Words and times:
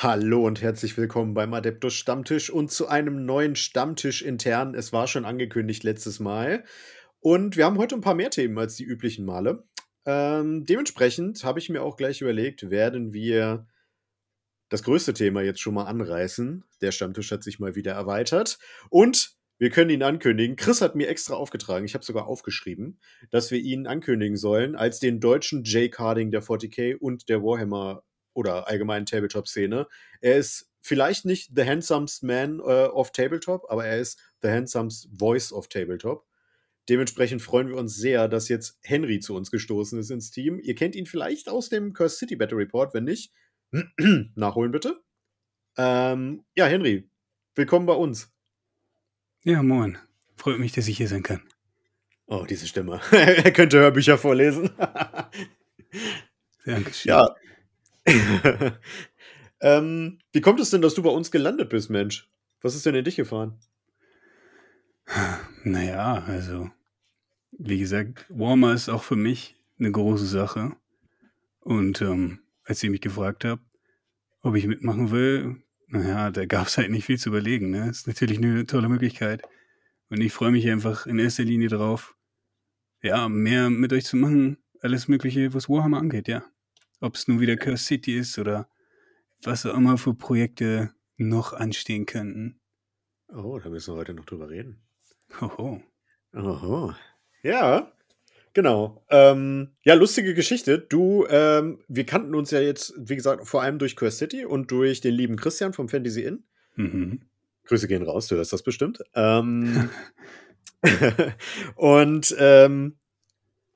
Hallo 0.00 0.46
und 0.46 0.62
herzlich 0.62 0.96
willkommen 0.96 1.34
beim 1.34 1.52
Adeptus 1.52 1.94
Stammtisch 1.94 2.50
und 2.50 2.70
zu 2.70 2.86
einem 2.86 3.26
neuen 3.26 3.56
Stammtisch 3.56 4.22
intern. 4.22 4.76
Es 4.76 4.92
war 4.92 5.08
schon 5.08 5.24
angekündigt 5.24 5.82
letztes 5.82 6.20
Mal. 6.20 6.62
Und 7.18 7.56
wir 7.56 7.64
haben 7.64 7.78
heute 7.78 7.96
ein 7.96 8.00
paar 8.00 8.14
mehr 8.14 8.30
Themen 8.30 8.56
als 8.58 8.76
die 8.76 8.84
üblichen 8.84 9.24
Male. 9.24 9.64
Ähm, 10.06 10.64
dementsprechend 10.64 11.42
habe 11.42 11.58
ich 11.58 11.68
mir 11.68 11.82
auch 11.82 11.96
gleich 11.96 12.20
überlegt, 12.20 12.70
werden 12.70 13.12
wir 13.12 13.66
das 14.68 14.84
größte 14.84 15.14
Thema 15.14 15.42
jetzt 15.42 15.58
schon 15.58 15.74
mal 15.74 15.86
anreißen. 15.86 16.62
Der 16.80 16.92
Stammtisch 16.92 17.32
hat 17.32 17.42
sich 17.42 17.58
mal 17.58 17.74
wieder 17.74 17.94
erweitert. 17.94 18.60
Und 18.90 19.32
wir 19.58 19.70
können 19.70 19.90
ihn 19.90 20.04
ankündigen. 20.04 20.54
Chris 20.54 20.80
hat 20.80 20.94
mir 20.94 21.08
extra 21.08 21.34
aufgetragen, 21.34 21.84
ich 21.84 21.94
habe 21.94 22.04
sogar 22.04 22.28
aufgeschrieben, 22.28 23.00
dass 23.32 23.50
wir 23.50 23.58
ihn 23.58 23.88
ankündigen 23.88 24.36
sollen 24.36 24.76
als 24.76 25.00
den 25.00 25.18
deutschen 25.18 25.64
Jay 25.64 25.88
Carding 25.88 26.30
der 26.30 26.44
40k 26.44 26.94
und 26.94 27.28
der 27.28 27.42
Warhammer 27.42 28.04
oder 28.38 28.68
allgemeinen 28.68 29.04
Tabletop-Szene. 29.04 29.88
Er 30.20 30.36
ist 30.36 30.70
vielleicht 30.80 31.24
nicht 31.24 31.50
the 31.56 31.64
handsomest 31.64 32.22
man 32.22 32.60
äh, 32.60 32.86
of 32.86 33.10
Tabletop, 33.10 33.66
aber 33.68 33.84
er 33.84 33.98
ist 33.98 34.20
the 34.42 34.48
handsomest 34.48 35.08
voice 35.12 35.52
of 35.52 35.66
Tabletop. 35.66 36.24
Dementsprechend 36.88 37.42
freuen 37.42 37.68
wir 37.68 37.76
uns 37.76 37.96
sehr, 37.96 38.28
dass 38.28 38.48
jetzt 38.48 38.78
Henry 38.82 39.18
zu 39.18 39.34
uns 39.34 39.50
gestoßen 39.50 39.98
ist 39.98 40.10
ins 40.10 40.30
Team. 40.30 40.60
Ihr 40.62 40.76
kennt 40.76 40.94
ihn 40.94 41.04
vielleicht 41.04 41.48
aus 41.48 41.68
dem 41.68 41.92
Curse 41.92 42.16
City 42.16 42.36
Battle 42.36 42.56
Report, 42.56 42.94
wenn 42.94 43.04
nicht, 43.04 43.32
nachholen 44.36 44.70
bitte. 44.70 45.02
Ähm, 45.76 46.44
ja, 46.54 46.66
Henry, 46.66 47.10
willkommen 47.56 47.86
bei 47.86 47.94
uns. 47.94 48.32
Ja, 49.44 49.62
moin. 49.64 49.98
Freut 50.36 50.60
mich, 50.60 50.72
dass 50.72 50.86
ich 50.86 50.96
hier 50.96 51.08
sein 51.08 51.24
kann. 51.24 51.42
Oh, 52.26 52.46
diese 52.48 52.68
Stimme. 52.68 53.00
er 53.10 53.52
könnte 53.52 53.80
Hörbücher 53.80 54.16
vorlesen. 54.16 54.70
Dankeschön. 56.64 57.10
Ja, 57.10 57.34
ähm, 59.60 60.18
wie 60.32 60.40
kommt 60.40 60.60
es 60.60 60.70
denn, 60.70 60.82
dass 60.82 60.94
du 60.94 61.02
bei 61.02 61.10
uns 61.10 61.30
gelandet 61.30 61.68
bist, 61.70 61.90
Mensch? 61.90 62.30
Was 62.60 62.74
ist 62.74 62.86
denn 62.86 62.94
in 62.94 63.04
dich 63.04 63.16
gefahren? 63.16 63.58
Naja, 65.64 66.24
also, 66.26 66.70
wie 67.50 67.78
gesagt, 67.78 68.24
Warmer 68.28 68.72
ist 68.72 68.88
auch 68.88 69.02
für 69.02 69.16
mich 69.16 69.56
eine 69.78 69.90
große 69.90 70.24
Sache. 70.24 70.76
Und 71.60 72.00
ähm, 72.00 72.40
als 72.64 72.82
ich 72.82 72.90
mich 72.90 73.00
gefragt 73.00 73.44
habe, 73.44 73.60
ob 74.40 74.54
ich 74.54 74.66
mitmachen 74.66 75.10
will, 75.10 75.62
naja, 75.88 76.30
da 76.30 76.46
gab 76.46 76.68
es 76.68 76.78
halt 76.78 76.90
nicht 76.90 77.06
viel 77.06 77.18
zu 77.18 77.30
überlegen. 77.30 77.70
Ne? 77.70 77.88
Ist 77.88 78.06
natürlich 78.06 78.38
eine 78.38 78.66
tolle 78.66 78.88
Möglichkeit. 78.88 79.42
Und 80.10 80.20
ich 80.20 80.32
freue 80.32 80.52
mich 80.52 80.68
einfach 80.70 81.06
in 81.06 81.18
erster 81.18 81.44
Linie 81.44 81.68
drauf, 81.68 82.14
ja, 83.02 83.28
mehr 83.28 83.70
mit 83.70 83.92
euch 83.92 84.04
zu 84.04 84.16
machen. 84.16 84.58
Alles 84.80 85.08
Mögliche, 85.08 85.52
was 85.54 85.68
Warhammer 85.68 85.98
angeht, 85.98 86.28
ja. 86.28 86.44
Ob 87.00 87.14
es 87.14 87.28
nun 87.28 87.40
wieder 87.40 87.56
Curse 87.56 87.84
City 87.84 88.18
ist 88.18 88.38
oder 88.38 88.68
was 89.42 89.64
auch 89.66 89.74
immer 89.74 89.98
für 89.98 90.14
Projekte 90.14 90.92
noch 91.16 91.52
anstehen 91.52 92.06
könnten. 92.06 92.60
Oh, 93.28 93.58
da 93.58 93.68
müssen 93.68 93.94
wir 93.94 93.98
heute 93.98 94.14
noch 94.14 94.24
drüber 94.24 94.48
reden. 94.48 94.80
Hoho. 95.40 95.82
Oho. 96.34 96.94
Ja, 97.42 97.92
genau. 98.52 99.04
Ähm, 99.10 99.76
ja, 99.82 99.94
lustige 99.94 100.34
Geschichte. 100.34 100.78
Du, 100.78 101.26
ähm, 101.28 101.80
wir 101.88 102.06
kannten 102.06 102.34
uns 102.34 102.50
ja 102.50 102.60
jetzt, 102.60 102.94
wie 102.96 103.16
gesagt, 103.16 103.46
vor 103.46 103.62
allem 103.62 103.78
durch 103.78 103.96
Curse 103.96 104.16
City 104.16 104.44
und 104.44 104.70
durch 104.70 105.00
den 105.00 105.14
lieben 105.14 105.36
Christian 105.36 105.72
vom 105.72 105.88
Fantasy 105.88 106.22
Inn. 106.22 106.44
Mhm. 106.76 107.22
Grüße 107.64 107.86
gehen 107.86 108.02
raus, 108.02 108.28
du 108.28 108.36
hörst 108.36 108.52
das 108.52 108.62
bestimmt. 108.62 109.02
Ähm, 109.14 109.90
und 111.74 112.34
ähm, 112.38 112.96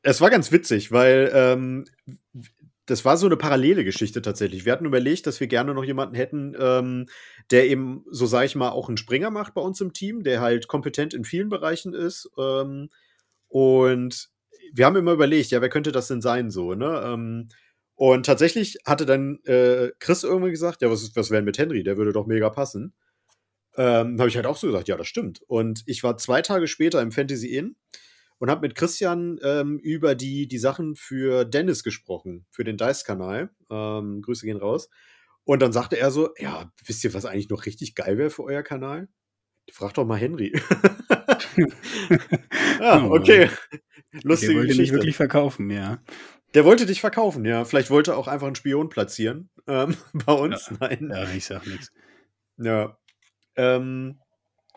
es 0.02 0.20
war 0.20 0.30
ganz 0.30 0.50
witzig, 0.52 0.92
weil 0.92 1.30
ähm, 1.34 1.84
das 2.92 3.06
war 3.06 3.16
so 3.16 3.24
eine 3.24 3.38
parallele 3.38 3.84
Geschichte 3.84 4.20
tatsächlich. 4.20 4.66
Wir 4.66 4.72
hatten 4.72 4.84
überlegt, 4.84 5.26
dass 5.26 5.40
wir 5.40 5.46
gerne 5.46 5.72
noch 5.72 5.82
jemanden 5.82 6.14
hätten, 6.14 6.54
ähm, 6.58 7.08
der 7.50 7.66
eben, 7.70 8.04
so 8.10 8.26
sage 8.26 8.44
ich 8.44 8.54
mal, 8.54 8.68
auch 8.68 8.88
einen 8.88 8.98
Springer 8.98 9.30
macht 9.30 9.54
bei 9.54 9.62
uns 9.62 9.80
im 9.80 9.94
Team, 9.94 10.24
der 10.24 10.42
halt 10.42 10.68
kompetent 10.68 11.14
in 11.14 11.24
vielen 11.24 11.48
Bereichen 11.48 11.94
ist. 11.94 12.28
Ähm, 12.38 12.90
und 13.48 14.28
wir 14.74 14.84
haben 14.84 14.96
immer 14.96 15.12
überlegt, 15.12 15.50
ja, 15.52 15.62
wer 15.62 15.70
könnte 15.70 15.90
das 15.90 16.08
denn 16.08 16.20
sein, 16.20 16.50
so, 16.50 16.74
ne? 16.74 17.02
Ähm, 17.02 17.48
und 17.94 18.26
tatsächlich 18.26 18.76
hatte 18.84 19.06
dann 19.06 19.38
äh, 19.44 19.92
Chris 19.98 20.22
irgendwann 20.22 20.50
gesagt, 20.50 20.82
ja, 20.82 20.90
was, 20.90 21.16
was 21.16 21.30
wäre 21.30 21.40
mit 21.40 21.56
Henry? 21.56 21.82
Der 21.84 21.96
würde 21.96 22.12
doch 22.12 22.26
mega 22.26 22.50
passen. 22.50 22.92
Ähm, 23.78 24.18
habe 24.18 24.28
ich 24.28 24.36
halt 24.36 24.44
auch 24.44 24.58
so 24.58 24.66
gesagt, 24.66 24.88
ja, 24.88 24.98
das 24.98 25.06
stimmt. 25.06 25.40
Und 25.46 25.82
ich 25.86 26.02
war 26.02 26.18
zwei 26.18 26.42
Tage 26.42 26.66
später 26.66 27.00
im 27.00 27.10
Fantasy 27.10 27.56
Inn 27.56 27.76
und 28.42 28.50
habe 28.50 28.66
mit 28.66 28.74
Christian 28.74 29.38
ähm, 29.44 29.78
über 29.78 30.16
die, 30.16 30.48
die 30.48 30.58
Sachen 30.58 30.96
für 30.96 31.44
Dennis 31.44 31.84
gesprochen, 31.84 32.44
für 32.50 32.64
den 32.64 32.76
Dice-Kanal. 32.76 33.50
Ähm, 33.70 34.20
Grüße 34.20 34.44
gehen 34.44 34.56
raus. 34.56 34.90
Und 35.44 35.62
dann 35.62 35.72
sagte 35.72 35.96
er 35.96 36.10
so: 36.10 36.30
Ja, 36.40 36.72
wisst 36.84 37.04
ihr, 37.04 37.14
was 37.14 37.24
eigentlich 37.24 37.50
noch 37.50 37.66
richtig 37.66 37.94
geil 37.94 38.18
wäre 38.18 38.30
für 38.30 38.42
euer 38.42 38.64
Kanal? 38.64 39.06
Frag 39.72 39.94
doch 39.94 40.04
mal 40.04 40.18
Henry. 40.18 40.52
ja, 42.80 43.04
Oh 43.06 43.14
okay. 43.14 43.48
Der 44.12 44.20
Lustige 44.24 44.54
wollte 44.54 44.66
mich 44.70 44.76
Geschichte. 44.78 44.96
wirklich 44.96 45.16
verkaufen, 45.16 45.70
ja. 45.70 46.02
Der 46.54 46.64
wollte 46.64 46.84
dich 46.84 47.00
verkaufen, 47.00 47.44
ja. 47.44 47.64
Vielleicht 47.64 47.90
wollte 47.90 48.10
er 48.10 48.16
auch 48.16 48.26
einfach 48.26 48.48
einen 48.48 48.56
Spion 48.56 48.88
platzieren 48.88 49.50
ähm, 49.68 49.96
bei 50.26 50.32
uns. 50.32 50.68
Nein. 50.80 51.12
Ja, 51.14 51.30
ich 51.30 51.44
sag 51.44 51.64
nichts. 51.68 51.92
Ja. 52.56 52.98
Ähm, 53.54 54.18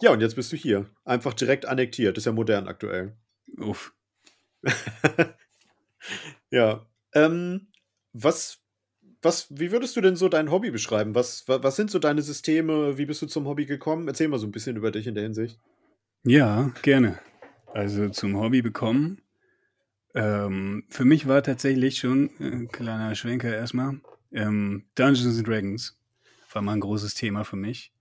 ja, 0.01 0.11
und 0.11 0.21
jetzt 0.21 0.35
bist 0.35 0.51
du 0.51 0.55
hier. 0.55 0.87
Einfach 1.03 1.33
direkt 1.33 1.65
annektiert. 1.65 2.15
Ist 2.19 2.25
ja 2.25 2.31
modern 2.31 2.67
aktuell. 2.67 3.17
Uff. 3.57 3.94
Ja. 6.51 6.85
Ähm, 7.13 7.67
was, 8.13 8.59
was, 9.22 9.47
wie 9.50 9.72
würdest 9.72 9.95
du 9.95 10.01
denn 10.01 10.16
so 10.16 10.29
dein 10.29 10.51
Hobby 10.51 10.72
beschreiben? 10.72 11.16
Was, 11.16 11.47
wa- 11.47 11.63
was 11.63 11.75
sind 11.75 11.91
so 11.91 12.00
deine 12.00 12.22
Systeme? 12.22 12.97
Wie 12.97 13.05
bist 13.05 13.22
du 13.22 13.28
zum 13.28 13.45
Hobby 13.47 13.66
gekommen? 13.66 14.07
Erzähl 14.07 14.28
mal 14.28 14.39
so 14.39 14.47
ein 14.47 14.51
bisschen 14.51 14.75
über 14.78 14.91
dich 14.91 15.07
in 15.07 15.16
der 15.16 15.23
Hinsicht. 15.23 15.59
Ja, 16.23 16.72
gerne. 16.81 17.19
Also 17.73 18.09
zum 18.09 18.38
Hobby 18.38 18.61
bekommen. 18.61 19.22
Ähm, 20.13 20.85
für 20.89 21.05
mich 21.05 21.28
war 21.28 21.44
tatsächlich 21.44 21.97
schon, 22.00 22.29
äh, 22.39 22.67
kleiner 22.67 23.16
Schwenker 23.16 23.53
erstmal, 23.53 24.00
ähm, 24.31 24.85
Dungeons 24.95 25.38
and 25.38 25.47
Dragons 25.47 26.00
war 26.53 26.61
mal 26.61 26.73
ein 26.73 26.79
großes 26.79 27.16
Thema 27.16 27.44
für 27.44 27.57
mich. 27.57 27.91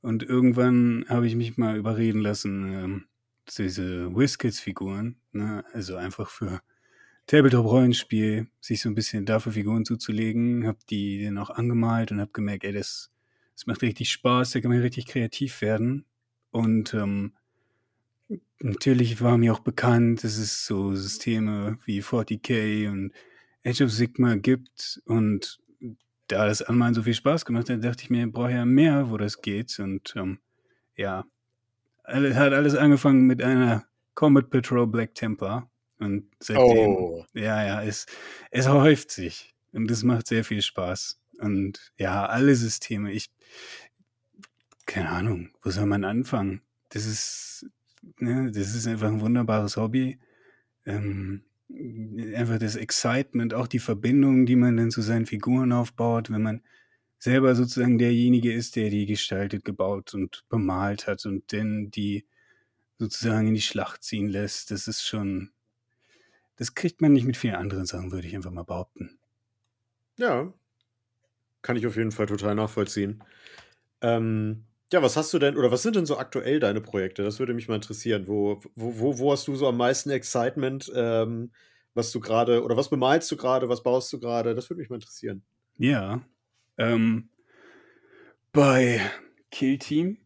Und 0.00 0.22
irgendwann 0.22 1.04
habe 1.08 1.26
ich 1.26 1.36
mich 1.36 1.58
mal 1.58 1.76
überreden 1.76 2.20
lassen, 2.22 2.72
ähm, 2.72 3.04
diese 3.58 4.14
WizKids-Figuren, 4.14 5.16
ne, 5.32 5.64
also 5.72 5.96
einfach 5.96 6.30
für 6.30 6.60
Tabletop-Rollenspiel, 7.26 8.48
sich 8.60 8.80
so 8.80 8.88
ein 8.88 8.94
bisschen 8.94 9.26
dafür 9.26 9.52
Figuren 9.52 9.84
zuzulegen, 9.84 10.66
habe 10.66 10.78
die 10.88 11.24
dann 11.24 11.38
auch 11.38 11.50
angemalt 11.50 12.10
und 12.10 12.20
habe 12.20 12.32
gemerkt, 12.32 12.64
ey, 12.64 12.72
das, 12.72 13.10
das 13.54 13.66
macht 13.66 13.82
richtig 13.82 14.10
Spaß, 14.10 14.50
da 14.50 14.60
kann 14.60 14.70
man 14.70 14.80
richtig 14.80 15.06
kreativ 15.06 15.60
werden. 15.60 16.06
Und 16.50 16.92
ähm, 16.94 17.34
natürlich 18.60 19.20
war 19.20 19.38
mir 19.38 19.52
auch 19.52 19.60
bekannt, 19.60 20.24
dass 20.24 20.36
es 20.38 20.66
so 20.66 20.94
Systeme 20.94 21.78
wie 21.84 22.02
40k 22.02 22.90
und 22.90 23.12
Age 23.64 23.82
of 23.82 23.92
Sigma 23.92 24.34
gibt. 24.36 25.00
Und 25.04 25.60
da 26.26 26.46
das 26.46 26.62
Anmalen 26.62 26.94
so 26.94 27.02
viel 27.02 27.14
Spaß 27.14 27.44
gemacht 27.44 27.70
hat, 27.70 27.84
dachte 27.84 28.04
ich 28.04 28.10
mir, 28.10 28.26
ich 28.26 28.32
brauche 28.32 28.52
ja 28.52 28.64
mehr, 28.64 29.10
wo 29.10 29.16
das 29.16 29.40
geht. 29.40 29.78
Und 29.78 30.14
ähm, 30.16 30.38
ja, 30.96 31.24
hat 32.10 32.52
alles 32.52 32.74
angefangen 32.74 33.26
mit 33.26 33.42
einer 33.42 33.86
Combat 34.14 34.50
Patrol 34.50 34.86
Black 34.86 35.14
Temper. 35.14 35.70
Und 35.98 36.30
seitdem, 36.40 36.90
Oh. 36.96 37.24
ja, 37.34 37.64
ja, 37.64 37.82
es, 37.82 38.06
es 38.50 38.68
häuft 38.68 39.10
sich. 39.10 39.54
Und 39.72 39.90
es 39.90 40.02
macht 40.02 40.26
sehr 40.26 40.44
viel 40.44 40.62
Spaß. 40.62 41.20
Und 41.38 41.92
ja, 41.96 42.26
alle 42.26 42.54
Systeme, 42.54 43.12
ich, 43.12 43.30
keine 44.86 45.10
Ahnung, 45.10 45.50
wo 45.62 45.70
soll 45.70 45.86
man 45.86 46.04
anfangen? 46.04 46.62
Das 46.88 47.06
ist, 47.06 47.66
ne, 48.18 48.50
das 48.50 48.74
ist 48.74 48.86
einfach 48.86 49.08
ein 49.08 49.20
wunderbares 49.20 49.76
Hobby. 49.76 50.18
Ähm, 50.86 51.44
einfach 52.34 52.58
das 52.58 52.76
Excitement, 52.76 53.54
auch 53.54 53.68
die 53.68 53.78
Verbindung, 53.78 54.46
die 54.46 54.56
man 54.56 54.76
dann 54.76 54.90
zu 54.90 55.02
seinen 55.02 55.26
Figuren 55.26 55.72
aufbaut, 55.72 56.30
wenn 56.30 56.42
man 56.42 56.62
selber 57.20 57.54
sozusagen 57.54 57.98
derjenige 57.98 58.52
ist, 58.52 58.76
der 58.76 58.88
die 58.88 59.06
gestaltet, 59.06 59.64
gebaut 59.64 60.14
und 60.14 60.42
bemalt 60.48 61.06
hat 61.06 61.24
und 61.26 61.52
dann 61.52 61.90
die 61.90 62.26
sozusagen 62.98 63.48
in 63.48 63.54
die 63.54 63.60
Schlacht 63.60 64.02
ziehen 64.02 64.28
lässt. 64.28 64.70
Das 64.70 64.88
ist 64.88 65.06
schon, 65.06 65.50
das 66.56 66.74
kriegt 66.74 67.02
man 67.02 67.12
nicht 67.12 67.26
mit 67.26 67.36
vielen 67.36 67.54
anderen 67.54 67.86
Sachen, 67.86 68.10
würde 68.10 68.26
ich 68.26 68.34
einfach 68.34 68.50
mal 68.50 68.64
behaupten. 68.64 69.18
Ja. 70.16 70.52
Kann 71.62 71.76
ich 71.76 71.86
auf 71.86 71.96
jeden 71.96 72.10
Fall 72.10 72.26
total 72.26 72.54
nachvollziehen. 72.54 73.22
Ähm, 74.00 74.64
ja, 74.90 75.02
was 75.02 75.18
hast 75.18 75.32
du 75.34 75.38
denn, 75.38 75.58
oder 75.58 75.70
was 75.70 75.82
sind 75.82 75.96
denn 75.96 76.06
so 76.06 76.16
aktuell 76.16 76.58
deine 76.58 76.80
Projekte? 76.80 77.22
Das 77.22 77.38
würde 77.38 77.52
mich 77.52 77.68
mal 77.68 77.74
interessieren. 77.74 78.28
Wo, 78.28 78.60
wo, 78.74 78.98
wo, 78.98 79.18
wo 79.18 79.32
hast 79.32 79.46
du 79.46 79.54
so 79.56 79.68
am 79.68 79.76
meisten 79.76 80.08
Excitement, 80.08 80.90
ähm, 80.94 81.52
was 81.92 82.12
du 82.12 82.20
gerade, 82.20 82.64
oder 82.64 82.78
was 82.78 82.88
bemalst 82.88 83.30
du 83.30 83.36
gerade, 83.36 83.68
was 83.68 83.82
baust 83.82 84.10
du 84.10 84.18
gerade? 84.18 84.54
Das 84.54 84.70
würde 84.70 84.80
mich 84.80 84.88
mal 84.88 84.96
interessieren. 84.96 85.42
Ja, 85.76 86.22
ähm, 86.80 87.28
bei 88.52 89.00
Kill 89.50 89.78
Team 89.78 90.18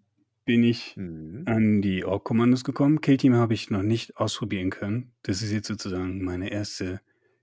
bin 0.44 0.62
ich 0.62 0.96
Mhm. 0.96 1.42
an 1.46 1.82
die 1.82 2.04
Org-Kommandos 2.04 2.64
gekommen. 2.64 3.00
Kill 3.00 3.16
Team 3.16 3.34
habe 3.34 3.54
ich 3.54 3.70
noch 3.70 3.82
nicht 3.82 4.16
ausprobieren 4.16 4.70
können. 4.70 5.12
Das 5.22 5.42
ist 5.42 5.52
jetzt 5.52 5.68
sozusagen 5.68 6.22
meine 6.24 6.50
erste 6.50 7.00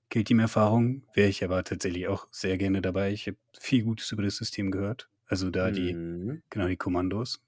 Kill 0.10 0.24
Team-Erfahrung. 0.24 1.04
Wäre 1.14 1.30
ich 1.30 1.44
aber 1.44 1.64
tatsächlich 1.64 2.08
auch 2.08 2.28
sehr 2.32 2.58
gerne 2.58 2.82
dabei. 2.82 3.12
Ich 3.12 3.28
habe 3.28 3.38
viel 3.60 3.84
Gutes 3.84 4.12
über 4.12 4.24
das 4.24 4.38
System 4.38 4.70
gehört. 4.72 5.10
Also 5.26 5.50
da 5.50 5.72
die, 5.72 5.94
Mhm. 5.94 6.44
genau, 6.50 6.68
die 6.68 6.78
Kommandos. 6.78 7.42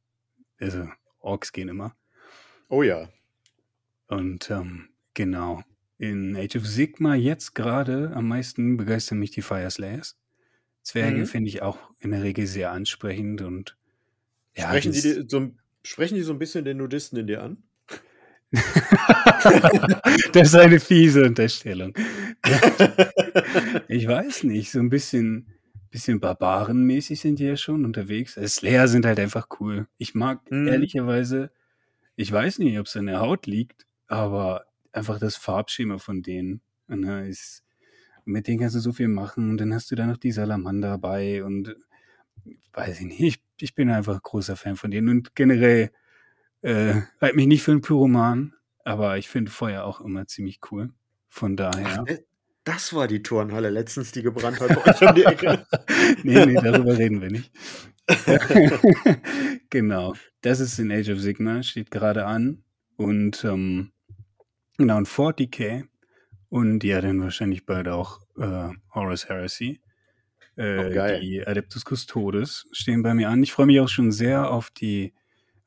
Also 0.60 0.88
Orks 1.20 1.52
gehen 1.52 1.70
immer. 1.70 1.96
Oh 2.70 2.84
ja. 2.84 3.10
Und 4.08 4.50
ähm, 4.50 4.90
genau. 5.14 5.64
In 5.98 6.36
Age 6.36 6.56
of 6.58 6.66
Sigma 6.68 7.16
jetzt 7.16 7.54
gerade 7.56 8.12
am 8.16 8.28
meisten 8.28 8.78
begeistern 8.78 9.20
mich 9.20 9.32
die 9.32 9.42
Fire 9.42 9.70
Slayers. 9.70 10.18
Zwerge 10.84 11.22
Mhm. 11.22 11.26
finde 11.26 11.50
ich 11.50 11.62
auch 11.62 11.78
in 12.00 12.12
der 12.12 12.24
Regel 12.24 12.46
sehr 12.46 12.72
ansprechend 12.72 13.42
und 13.42 13.76
ja, 14.56 14.68
Sprechen, 14.68 14.92
die, 14.92 15.02
das, 15.02 15.26
so, 15.30 15.40
ein- 15.40 15.60
sprechen 15.84 16.16
die 16.16 16.22
so 16.22 16.34
ein 16.34 16.40
bisschen 16.40 16.64
den 16.66 16.78
Nudisten 16.78 17.18
in 17.18 17.28
dir 17.28 17.42
an? 17.42 17.58
das 20.34 20.50
ist 20.50 20.56
eine 20.56 20.80
fiese 20.80 21.24
Unterstellung. 21.26 21.94
Ich 23.88 24.08
weiß 24.08 24.44
nicht, 24.44 24.72
so 24.72 24.80
ein 24.80 24.90
bisschen, 24.90 25.48
bisschen 25.90 26.20
barbarenmäßig 26.20 27.20
sind 27.20 27.40
die 27.40 27.46
ja 27.46 27.58
schon 27.58 27.86
unterwegs. 27.86 28.38
Also 28.38 28.48
Slayer 28.48 28.88
sind 28.88 29.06
halt 29.06 29.20
einfach 29.20 29.48
cool. 29.60 29.88
Ich 29.98 30.14
mag 30.16 30.40
Mhm. 30.52 30.68
ehrlicherweise, 30.68 31.52
ich 32.16 32.32
weiß 32.32 32.60
nicht, 32.60 32.78
ob 32.80 32.86
es 32.88 32.96
an 32.96 33.08
der 33.08 33.20
Haut 33.22 33.48
liegt, 33.48 33.86
aber 34.08 34.66
einfach 34.92 35.20
das 35.20 35.36
Farbschema 35.36 35.98
von 35.98 36.22
denen 36.22 36.62
ne, 36.88 37.28
ist, 37.28 37.63
mit 38.26 38.48
denen 38.48 38.60
kannst 38.60 38.76
du 38.76 38.80
so 38.80 38.94
viel 38.94 39.08
machen 39.08 39.50
und 39.50 39.58
dann 39.58 39.74
hast 39.74 39.92
du 39.92 39.96
da 39.96 40.06
noch 40.06 40.18
die 40.18 40.32
Salamander 40.32 40.98
bei 40.98 41.44
und 41.44 41.76
weiß 42.74 43.02
ich 43.02 43.06
nicht, 43.08 43.22
ich, 43.22 43.42
ich 43.60 43.76
bin 43.76 43.90
einfach 43.90 44.22
großer 44.22 44.56
Fan 44.56 44.76
von 44.76 44.92
denen 44.92 45.10
und 45.10 45.36
generell 45.36 45.92
äh, 46.62 47.02
halt 47.22 47.36
mich 47.36 47.48
nicht 47.48 47.64
für 47.64 47.72
einen 47.72 47.82
Pyroman, 47.82 48.54
aber 48.84 49.18
ich 49.18 49.30
finde 49.30 49.52
Feuer 49.52 49.84
auch 49.84 50.02
immer 50.02 50.28
ziemlich 50.28 50.60
cool. 50.72 50.90
Von 51.30 51.56
daher. 51.56 52.04
Ach, 52.04 52.08
äh, 52.08 52.20
das 52.64 52.94
war 52.94 53.08
die 53.08 53.24
Turnhalle 53.24 53.70
letztens, 53.70 54.12
die 54.12 54.22
gebrannt 54.22 54.60
hat 54.62 54.70
bei 54.70 54.92
euch 54.92 55.02
um 55.02 55.16
die 55.16 55.26
Ecke. 55.26 55.66
nee, 56.24 56.46
nee, 56.46 56.54
darüber 56.54 56.98
reden 56.98 57.22
wir 57.22 57.30
nicht. 57.30 57.52
genau. 59.70 60.14
Das 60.42 60.60
ist 60.60 60.80
in 60.80 60.92
Age 60.92 61.10
of 61.10 61.20
Sigma, 61.20 61.64
steht 61.64 61.92
gerade 61.92 62.26
an. 62.26 62.64
Und 62.96 63.44
ähm, 63.44 63.92
genau, 64.78 64.98
und 64.98 65.08
40k. 65.08 65.86
Und 66.54 66.84
ja, 66.84 67.02
dann 67.02 67.20
wahrscheinlich 67.20 67.66
bald 67.66 67.88
auch 67.88 68.22
äh, 68.38 68.70
Horus 68.94 69.28
Heresy. 69.28 69.82
Äh, 70.56 70.86
Oh, 70.86 71.20
die 71.20 71.44
Adeptus 71.44 71.84
Custodes 71.84 72.68
stehen 72.72 73.02
bei 73.02 73.16
mir 73.16 73.30
an. 73.30 73.42
Ich 73.42 73.52
freue 73.52 73.66
mich 73.66 73.80
auch 73.80 73.90
schon 73.90 74.12
sehr 74.12 74.52
auf 74.52 74.70
die, 74.70 75.16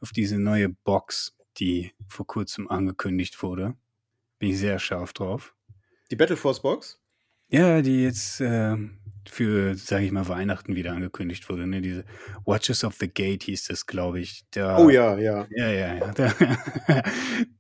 auf 0.01 0.13
diese 0.13 0.39
neue 0.39 0.69
Box, 0.69 1.37
die 1.59 1.93
vor 2.07 2.25
kurzem 2.29 2.69
angekündigt 2.69 3.43
wurde. 3.43 3.75
Bin 4.39 4.51
ich 4.51 4.61
sehr 4.61 4.79
scharf 4.79 5.13
drauf. 5.13 5.57
Die 6.13 6.15
Battle 6.15 6.37
Force 6.37 6.63
Box? 6.63 7.01
Ja, 7.49 7.83
die 7.83 8.05
jetzt 8.05 8.41
äh, 8.41 8.77
für, 9.29 9.75
sage 9.75 10.05
ich 10.05 10.13
mal, 10.13 10.29
Weihnachten 10.29 10.77
wieder 10.77 10.93
angekündigt 10.93 11.51
wurde. 11.51 11.67
Ne? 11.67 11.81
Diese 11.81 12.05
Watches 12.45 12.85
of 12.85 12.95
the 13.01 13.09
Gate 13.09 13.43
hieß 13.43 13.65
das, 13.65 13.87
glaube 13.87 14.21
ich. 14.21 14.45
Da, 14.53 14.79
Oh 14.79 14.89
ja, 14.89 15.19
ja. 15.19 15.49
Ja, 15.51 15.69
ja, 15.69 15.95
ja. 15.97 16.13
Da, 16.13 16.33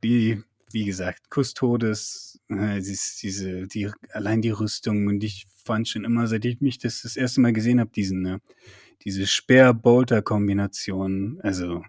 die, 0.04 0.44
wie 0.72 0.84
gesagt, 0.84 1.30
Kustodes, 1.30 2.40
äh, 2.48 2.80
dies- 2.80 3.18
diese, 3.20 3.66
die, 3.68 3.90
allein 4.10 4.42
die 4.42 4.50
Rüstung 4.50 5.06
und 5.06 5.22
ich 5.24 5.46
fand 5.64 5.88
schon 5.88 6.04
immer, 6.04 6.26
seit 6.26 6.44
ich 6.44 6.60
mich 6.60 6.78
das 6.78 7.02
das 7.02 7.16
erste 7.16 7.40
Mal 7.40 7.52
gesehen 7.52 7.80
habe, 7.80 7.90
diesen, 7.90 8.22
ne, 8.22 8.40
diese 9.04 9.26
Speer-Bolter-Kombination, 9.26 11.40
also, 11.42 11.84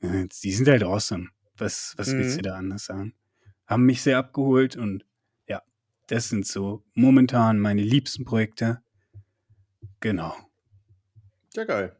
äh, 0.00 0.26
die 0.42 0.52
sind 0.52 0.68
halt 0.68 0.82
awesome. 0.84 1.28
Was, 1.56 1.94
was 1.96 2.16
willst 2.16 2.34
du 2.36 2.38
Mhm. 2.38 2.42
da 2.42 2.54
anders 2.56 2.84
sagen? 2.86 3.14
Haben 3.66 3.84
mich 3.86 4.02
sehr 4.02 4.18
abgeholt 4.18 4.76
und 4.76 5.04
ja, 5.48 5.62
das 6.06 6.28
sind 6.28 6.46
so 6.46 6.84
momentan 6.94 7.58
meine 7.58 7.82
liebsten 7.82 8.24
Projekte. 8.24 8.80
Genau. 10.00 10.34
Ja, 11.54 11.64
geil. 11.64 11.96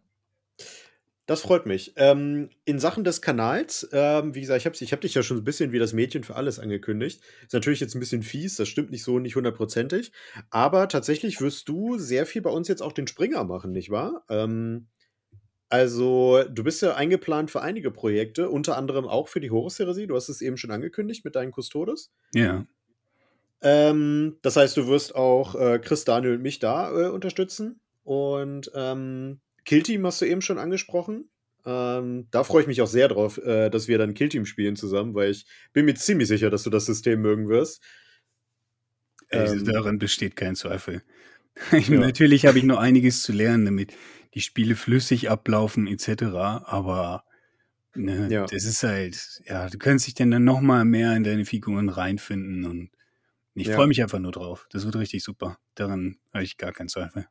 Das 1.28 1.42
freut 1.42 1.66
mich. 1.66 1.92
Ähm, 1.96 2.48
in 2.64 2.78
Sachen 2.78 3.04
des 3.04 3.20
Kanals, 3.20 3.86
ähm, 3.92 4.34
wie 4.34 4.40
gesagt, 4.40 4.60
ich 4.60 4.64
habe 4.64 4.75
hab 4.75 5.00
dich 5.02 5.12
ja 5.12 5.22
schon 5.22 5.36
ein 5.36 5.44
bisschen 5.44 5.72
wie 5.72 5.78
das 5.78 5.92
Mädchen 5.92 6.25
für 6.25 6.36
alles 6.36 6.58
angekündigt. 6.58 7.20
Ist 7.42 7.52
natürlich 7.52 7.80
jetzt 7.80 7.94
ein 7.94 8.00
bisschen 8.00 8.22
fies, 8.22 8.56
das 8.56 8.66
stimmt 8.66 8.90
nicht 8.90 9.04
so, 9.04 9.19
nicht 9.19 9.36
hundertprozentig. 9.36 10.10
Aber 10.48 10.88
tatsächlich 10.88 11.42
wirst 11.42 11.69
du 11.69 11.98
sehr 11.98 12.25
viel 12.25 12.40
bei 12.40 12.48
uns 12.48 12.66
jetzt 12.66 12.80
auch 12.80 12.92
den 12.92 13.06
Springer 13.06 13.44
machen, 13.44 13.72
nicht 13.72 13.90
wahr? 13.90 14.25
Ähm, 14.30 14.86
also, 15.69 16.44
du 16.48 16.64
bist 16.64 16.80
ja 16.80 16.94
eingeplant 16.94 17.50
für 17.50 17.60
einige 17.60 17.90
Projekte, 17.90 18.48
unter 18.48 18.78
anderem 18.78 19.06
auch 19.06 19.28
für 19.28 19.40
die 19.40 19.50
Horus-Heresie. 19.50 20.06
Du 20.06 20.16
hast 20.16 20.31
es 20.31 20.40
eben 20.40 20.56
schon 20.56 20.70
angekündigt 20.70 21.26
mit 21.26 21.36
deinen 21.36 21.52
Custodes. 21.52 22.10
Ja. 22.32 22.64
Ähm, 23.60 24.38
das 24.40 24.56
heißt, 24.56 24.78
du 24.78 24.86
wirst 24.86 25.14
auch 25.14 25.54
äh, 25.56 25.78
Chris, 25.78 26.06
Daniel 26.06 26.36
und 26.36 26.42
mich 26.42 26.58
da 26.58 26.90
äh, 26.90 27.10
unterstützen. 27.10 27.81
Und 28.02 28.70
ähm, 28.74 29.40
Killteam 29.69 30.06
hast 30.06 30.23
du 30.23 30.25
eben 30.25 30.41
schon 30.41 30.59
angesprochen. 30.59 31.29
Ähm, 31.67 32.26
da 32.31 32.43
freue 32.43 32.62
ich 32.62 32.69
mich 32.69 32.81
auch 32.81 32.87
sehr 32.87 33.06
drauf, 33.09 33.37
äh, 33.37 33.69
dass 33.69 33.87
wir 33.87 33.99
dann 33.99 34.15
Killteam 34.15 34.47
spielen 34.47 34.76
zusammen, 34.76 35.15
weil 35.15 35.31
ich 35.31 35.44
bin 35.75 35.85
mir 35.85 35.94
ziemlich 35.94 36.26
sicher, 36.29 36.49
dass 36.49 36.62
du 36.62 36.70
das 36.70 36.87
System 36.87 37.20
mögen 37.20 37.50
wirst. 37.50 37.82
Ähm, 39.31 39.67
daran 39.67 39.99
besteht 39.99 40.37
kein 40.37 40.56
Zweifel. 40.56 41.03
Ja. 41.88 41.99
Natürlich 41.99 42.47
habe 42.47 42.56
ich 42.56 42.65
noch 42.65 42.79
einiges 42.79 43.23
zu 43.23 43.32
lernen, 43.32 43.65
damit 43.65 43.93
die 44.35 44.41
Spiele 44.41 44.76
flüssig 44.76 45.29
ablaufen 45.29 45.88
etc. 45.88 46.23
Aber 46.65 47.25
ne, 47.94 48.29
Ja. 48.31 48.47
das 48.47 48.65
ist 48.65 48.85
halt, 48.85 49.43
ja, 49.44 49.69
du 49.69 49.76
kannst 49.76 50.06
dich 50.06 50.15
dann, 50.15 50.31
dann 50.31 50.44
noch 50.44 50.61
mal 50.61 50.85
mehr 50.85 51.15
in 51.17 51.25
deine 51.25 51.44
Figuren 51.44 51.88
reinfinden 51.88 52.65
und 52.65 52.91
ich 53.55 53.67
Ja. 53.67 53.75
freue 53.75 53.88
mich 53.88 54.00
einfach 54.00 54.20
nur 54.20 54.31
drauf. 54.31 54.67
Das 54.70 54.85
wird 54.87 54.94
richtig 54.97 55.25
super. 55.25 55.59
Daran 55.75 56.19
habe 56.32 56.44
ich 56.44 56.56
gar 56.56 56.73
keinen 56.73 56.88
Zweifel. 56.88 57.26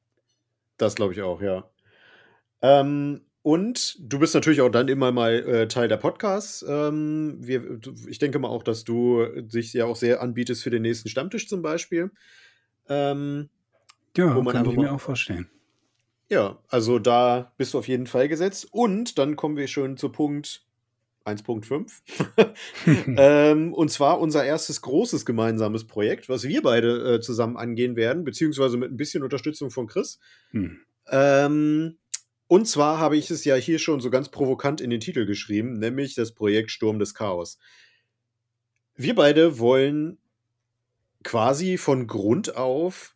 Das 0.75 0.93
glaube 0.95 1.13
ich 1.13 1.21
auch, 1.21 1.41
ja. 1.41 1.67
Ähm, 2.61 3.21
und 3.41 3.95
du 3.99 4.19
bist 4.19 4.35
natürlich 4.35 4.59
auch 4.61 4.69
dann 4.69 4.89
immer 4.89 5.11
mal 5.11 5.35
äh, 5.35 5.67
Teil 5.69 5.87
der 5.87 5.97
Podcasts. 5.97 6.65
Ähm, 6.67 7.37
wir, 7.39 7.79
ich 8.07 8.19
denke 8.19 8.39
mal 8.39 8.49
auch, 8.49 8.63
dass 8.63 8.83
du 8.83 9.25
dich 9.41 9.71
ja 9.73 9.85
auch 9.85 9.95
sehr 9.95 10.21
anbietest 10.21 10.63
für 10.63 10.69
den 10.69 10.81
nächsten 10.81 11.07
Stammtisch 11.07 11.47
zum 11.47 11.61
Beispiel. 11.61 12.11
Ähm, 12.89 13.49
Ja, 14.17 14.41
kann 14.43 14.69
ich 14.69 14.75
mir 14.75 14.91
auch 14.91 14.99
vorstellen. 14.99 15.49
Ja, 16.29 16.59
also 16.67 16.99
da 16.99 17.53
bist 17.57 17.73
du 17.73 17.77
auf 17.77 17.87
jeden 17.87 18.07
Fall 18.07 18.27
gesetzt. 18.27 18.67
Und 18.71 19.17
dann 19.17 19.35
kommen 19.35 19.55
wir 19.55 19.67
schon 19.67 19.95
zu 19.95 20.09
Punkt 20.09 20.65
1.5. 21.25 22.01
ähm, 23.17 23.73
und 23.73 23.89
zwar 23.91 24.19
unser 24.19 24.43
erstes 24.43 24.81
großes 24.81 25.25
gemeinsames 25.25 25.85
Projekt, 25.87 26.27
was 26.27 26.43
wir 26.43 26.61
beide 26.61 27.15
äh, 27.15 27.19
zusammen 27.21 27.57
angehen 27.57 27.95
werden, 27.95 28.23
beziehungsweise 28.23 28.77
mit 28.77 28.91
ein 28.91 28.97
bisschen 28.97 29.23
Unterstützung 29.23 29.71
von 29.71 29.87
Chris. 29.87 30.19
Hm. 30.51 30.79
Ähm, 31.09 31.97
und 32.47 32.67
zwar 32.67 32.99
habe 32.99 33.17
ich 33.17 33.29
es 33.29 33.43
ja 33.45 33.55
hier 33.55 33.79
schon 33.79 33.99
so 33.99 34.09
ganz 34.09 34.29
provokant 34.29 34.81
in 34.81 34.89
den 34.89 34.99
Titel 34.99 35.25
geschrieben, 35.25 35.73
nämlich 35.73 36.15
das 36.15 36.33
Projekt 36.33 36.71
Sturm 36.71 36.99
des 36.99 37.13
Chaos. 37.13 37.57
Wir 38.95 39.15
beide 39.15 39.59
wollen 39.59 40.17
quasi 41.23 41.77
von 41.77 42.07
Grund 42.07 42.55
auf 42.55 43.15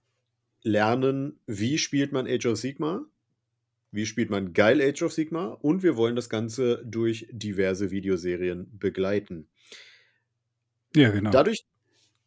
lernen, 0.63 1.39
wie 1.47 1.77
spielt 1.77 2.11
man 2.11 2.27
Age 2.27 2.45
of 2.47 2.57
Sigma, 2.57 3.05
wie 3.91 4.05
spielt 4.05 4.29
man 4.29 4.53
geil 4.53 4.81
Age 4.81 5.03
of 5.03 5.13
Sigma 5.13 5.47
und 5.47 5.81
wir 5.81 5.95
wollen 5.95 6.15
das 6.15 6.29
Ganze 6.29 6.83
durch 6.85 7.27
diverse 7.31 7.89
Videoserien 7.89 8.77
begleiten. 8.77 9.47
Ja, 10.95 11.09
genau. 11.09 11.31
Dadurch, 11.31 11.65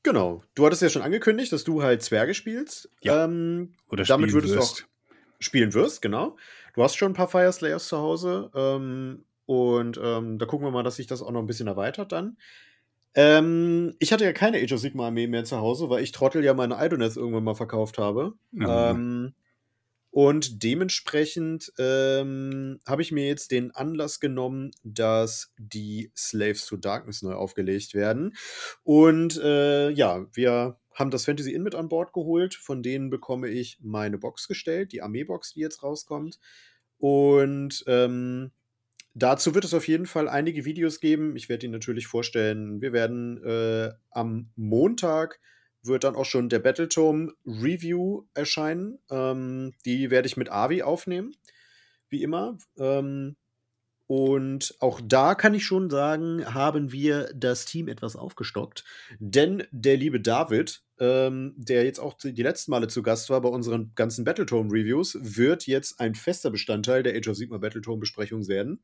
genau, 0.03 0.43
du 0.55 0.65
hattest 0.65 0.83
ja 0.83 0.89
schon 0.89 1.03
angekündigt, 1.03 1.53
dass 1.53 1.65
du 1.65 1.83
halt 1.83 2.03
Zwerge 2.03 2.35
spielst. 2.35 2.91
Ja. 3.03 3.25
Ähm, 3.25 3.75
Oder 3.89 4.05
damit 4.05 4.31
spielen 4.31 4.35
würdest 4.35 4.55
du 4.55 4.59
wirst. 4.59 4.83
auch 4.83 4.95
spielen 5.39 5.75
wirst, 5.75 6.03
genau. 6.03 6.37
Du 6.75 6.83
hast 6.83 6.97
schon 6.97 7.13
ein 7.13 7.15
paar 7.15 7.29
Fire 7.29 7.53
Slayers 7.53 7.89
zu 7.89 7.99
Hause 7.99 8.51
ähm, 8.55 9.25
und 9.47 9.99
ähm, 10.03 10.39
da 10.39 10.47
gucken 10.47 10.67
wir 10.67 10.73
mal, 10.73 10.83
dass 10.83 10.97
sich 10.97 11.07
das 11.07 11.23
auch 11.23 11.31
noch 11.31 11.41
ein 11.41 11.47
bisschen 11.47 11.69
erweitert 11.69 12.13
dann. 12.13 12.37
Ähm, 13.15 13.95
ich 14.01 14.13
hatte 14.13 14.25
ja 14.25 14.33
keine 14.33 14.59
Age 14.59 14.73
of 14.73 14.81
Sigma 14.81 15.07
Armee 15.07 15.29
mehr 15.29 15.45
zu 15.45 15.59
Hause, 15.59 15.89
weil 15.89 16.03
ich 16.03 16.11
Trottel 16.13 16.45
ja 16.45 16.53
meine 16.53 16.85
Idoneth 16.85 17.17
irgendwann 17.17 17.45
mal 17.45 17.55
verkauft 17.55 17.99
habe. 17.99 18.35
Ja. 18.53 18.91
Ähm, 18.91 19.35
und 20.15 20.63
dementsprechend 20.63 21.73
ähm, 21.77 22.79
habe 22.87 23.03
ich 23.03 23.11
mir 23.11 23.27
jetzt 23.27 23.51
den 23.51 23.73
Anlass 23.73 24.21
genommen, 24.21 24.71
dass 24.85 25.53
die 25.59 26.13
Slaves 26.17 26.67
to 26.67 26.77
Darkness 26.77 27.23
neu 27.23 27.33
aufgelegt 27.33 27.95
werden. 27.95 28.37
Und 28.85 29.37
äh, 29.39 29.91
ja, 29.91 30.25
wir 30.33 30.79
haben 30.93 31.11
das 31.11 31.25
Fantasy 31.25 31.53
Inn 31.53 31.65
mit 31.65 31.75
an 31.75 31.89
Bord 31.89 32.13
geholt. 32.13 32.55
Von 32.55 32.81
denen 32.81 33.11
bekomme 33.11 33.49
ich 33.49 33.81
meine 33.83 34.17
Box 34.17 34.47
gestellt, 34.47 34.93
die 34.93 35.03
Armeebox, 35.03 35.55
die 35.55 35.61
jetzt 35.63 35.83
rauskommt. 35.83 36.39
Und 36.99 37.83
ähm, 37.89 38.53
dazu 39.15 39.53
wird 39.57 39.65
es 39.65 39.75
auf 39.75 39.89
jeden 39.89 40.07
Fall 40.07 40.29
einige 40.29 40.65
Videos 40.65 41.01
geben. 41.01 41.35
Ich 41.35 41.49
werde 41.49 41.63
die 41.63 41.73
natürlich 41.73 42.07
vorstellen. 42.07 42.81
Wir 42.81 42.93
werden 42.93 43.43
äh, 43.43 43.91
am 44.13 44.53
Montag 44.55 45.41
wird 45.85 46.05
dann 46.05 46.17
auch 46.17 46.25
schon 46.25 46.49
der 46.49 46.59
Battletome 46.59 47.33
Review 47.47 48.25
erscheinen. 48.35 48.99
Ähm, 49.11 49.73
die 49.85 50.11
werde 50.11 50.27
ich 50.27 50.37
mit 50.37 50.51
Avi 50.51 50.83
aufnehmen, 50.83 51.35
wie 52.09 52.23
immer. 52.23 52.59
Ähm, 52.79 53.37
und 54.07 54.75
auch 54.81 55.01
da 55.03 55.35
kann 55.35 55.55
ich 55.55 55.65
schon 55.65 55.89
sagen, 55.89 56.45
haben 56.53 56.93
wir 56.93 57.31
das 57.35 57.65
Team 57.65 57.89
etwas 57.89 58.17
aufgestockt. 58.17 58.85
Denn 59.19 59.65
der 59.71 59.97
liebe 59.97 60.21
David 60.21 60.85
ähm, 61.01 61.55
der 61.57 61.85
jetzt 61.85 61.99
auch 61.99 62.15
die 62.15 62.43
letzten 62.43 62.71
Male 62.71 62.89
zu 62.89 63.03
Gast 63.03 63.29
war 63.31 63.41
bei 63.41 63.49
unseren 63.49 63.93
ganzen 63.95 64.25
Battletome-Reviews, 64.25 65.19
wird 65.21 65.67
jetzt 65.67 65.99
ein 66.01 66.15
fester 66.15 66.51
Bestandteil 66.51 67.03
der 67.03 67.17
Age 67.17 67.29
of 67.29 67.37
Sigma 67.37 67.59
Battletome-Besprechung 67.59 68.47
werden. 68.47 68.83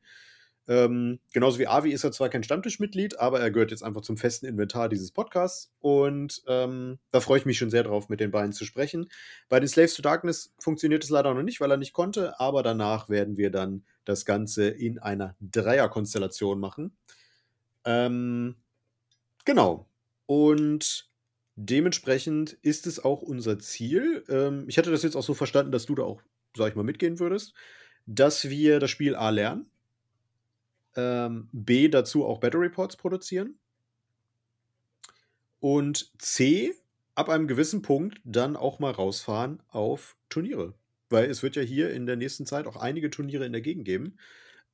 Ähm, 0.71 1.19
genauso 1.33 1.59
wie 1.59 1.67
Avi 1.67 1.91
ist 1.91 2.05
er 2.05 2.13
zwar 2.13 2.29
kein 2.29 2.43
Stammtischmitglied, 2.43 3.19
aber 3.19 3.41
er 3.41 3.51
gehört 3.51 3.71
jetzt 3.71 3.83
einfach 3.83 4.03
zum 4.03 4.15
festen 4.15 4.45
Inventar 4.45 4.87
dieses 4.87 5.11
Podcasts. 5.11 5.69
Und 5.81 6.43
ähm, 6.47 6.97
da 7.11 7.19
freue 7.19 7.39
ich 7.39 7.45
mich 7.45 7.57
schon 7.57 7.69
sehr 7.69 7.83
drauf, 7.83 8.07
mit 8.07 8.21
den 8.21 8.31
beiden 8.31 8.53
zu 8.53 8.63
sprechen. 8.63 9.09
Bei 9.49 9.59
den 9.59 9.67
Slaves 9.67 9.95
to 9.95 10.01
Darkness 10.01 10.53
funktioniert 10.59 11.03
es 11.03 11.09
leider 11.09 11.33
noch 11.33 11.43
nicht, 11.43 11.59
weil 11.59 11.71
er 11.71 11.75
nicht 11.75 11.91
konnte, 11.91 12.39
aber 12.39 12.63
danach 12.63 13.09
werden 13.09 13.35
wir 13.35 13.51
dann 13.51 13.83
das 14.05 14.23
Ganze 14.23 14.69
in 14.69 14.97
einer 14.97 15.35
Dreierkonstellation 15.41 16.57
machen. 16.57 16.95
Ähm, 17.83 18.55
genau. 19.43 19.89
Und 20.25 21.09
dementsprechend 21.57 22.53
ist 22.61 22.87
es 22.87 23.03
auch 23.03 23.21
unser 23.21 23.59
Ziel. 23.59 24.23
Ähm, 24.29 24.63
ich 24.69 24.77
hatte 24.77 24.91
das 24.91 25.03
jetzt 25.03 25.17
auch 25.17 25.23
so 25.23 25.33
verstanden, 25.33 25.73
dass 25.73 25.85
du 25.85 25.95
da 25.95 26.03
auch, 26.03 26.21
sag 26.55 26.69
ich 26.69 26.75
mal, 26.75 26.83
mitgehen 26.83 27.19
würdest, 27.19 27.53
dass 28.05 28.49
wir 28.49 28.79
das 28.79 28.89
Spiel 28.89 29.17
A 29.17 29.31
lernen 29.31 29.70
ähm, 30.95 31.49
B 31.51 31.87
dazu 31.87 32.25
auch 32.25 32.39
Battery 32.39 32.67
Reports 32.67 32.97
produzieren 32.97 33.55
und 35.59 36.11
C 36.19 36.73
ab 37.15 37.29
einem 37.29 37.47
gewissen 37.47 37.81
Punkt 37.81 38.19
dann 38.23 38.55
auch 38.55 38.79
mal 38.79 38.91
rausfahren 38.91 39.61
auf 39.69 40.17
Turniere. 40.29 40.73
Weil 41.09 41.29
es 41.29 41.43
wird 41.43 41.55
ja 41.55 41.61
hier 41.61 41.91
in 41.91 42.05
der 42.05 42.15
nächsten 42.15 42.45
Zeit 42.45 42.65
auch 42.65 42.77
einige 42.77 43.09
Turniere 43.09 43.45
in 43.45 43.51
der 43.51 43.61
Gegend 43.61 43.85
geben. 43.85 44.17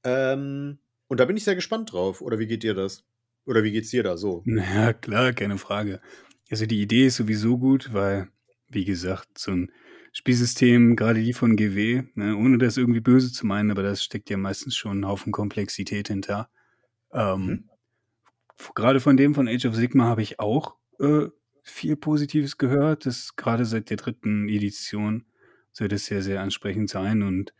Ähm, 0.03 0.79
und 1.07 1.19
da 1.19 1.25
bin 1.25 1.37
ich 1.37 1.43
sehr 1.43 1.55
gespannt 1.55 1.91
drauf. 1.91 2.21
Oder 2.21 2.39
wie 2.39 2.47
geht 2.47 2.63
dir 2.63 2.73
das? 2.73 3.03
Oder 3.45 3.63
wie 3.63 3.71
geht's 3.71 3.89
dir 3.89 4.03
da 4.03 4.17
so? 4.17 4.43
Ja, 4.45 4.93
klar, 4.93 5.33
keine 5.33 5.57
Frage. 5.57 5.99
Also 6.49 6.65
die 6.65 6.81
Idee 6.81 7.07
ist 7.07 7.17
sowieso 7.17 7.57
gut, 7.57 7.93
weil, 7.93 8.29
wie 8.69 8.85
gesagt, 8.85 9.37
so 9.37 9.51
ein 9.51 9.71
Spielsystem, 10.17 10.95
gerade 10.95 11.21
die 11.21 11.33
von 11.33 11.55
GW, 11.55 12.01
ne, 12.15 12.35
ohne 12.35 12.57
das 12.57 12.75
irgendwie 12.75 13.01
böse 13.01 13.31
zu 13.31 13.45
meinen, 13.45 13.69
aber 13.69 13.83
das 13.83 14.03
steckt 14.03 14.31
ja 14.31 14.37
meistens 14.37 14.75
schon 14.75 14.93
einen 14.93 15.07
Haufen 15.07 15.31
Komplexität 15.31 16.07
hinter. 16.07 16.49
Ähm, 17.13 17.45
mhm. 17.45 17.69
Gerade 18.73 18.99
von 18.99 19.15
dem 19.15 19.35
von 19.35 19.47
Age 19.47 19.67
of 19.67 19.75
Sigma 19.75 20.05
habe 20.05 20.23
ich 20.23 20.39
auch 20.39 20.75
äh, 20.99 21.27
viel 21.61 21.95
Positives 21.97 22.57
gehört. 22.57 23.05
Das 23.05 23.35
gerade 23.35 23.63
seit 23.63 23.91
der 23.91 23.97
dritten 23.97 24.49
Edition 24.49 25.23
soll 25.71 25.87
das 25.87 26.07
sehr, 26.07 26.23
sehr 26.23 26.41
ansprechend 26.41 26.89
sein. 26.89 27.21
Und 27.21 27.53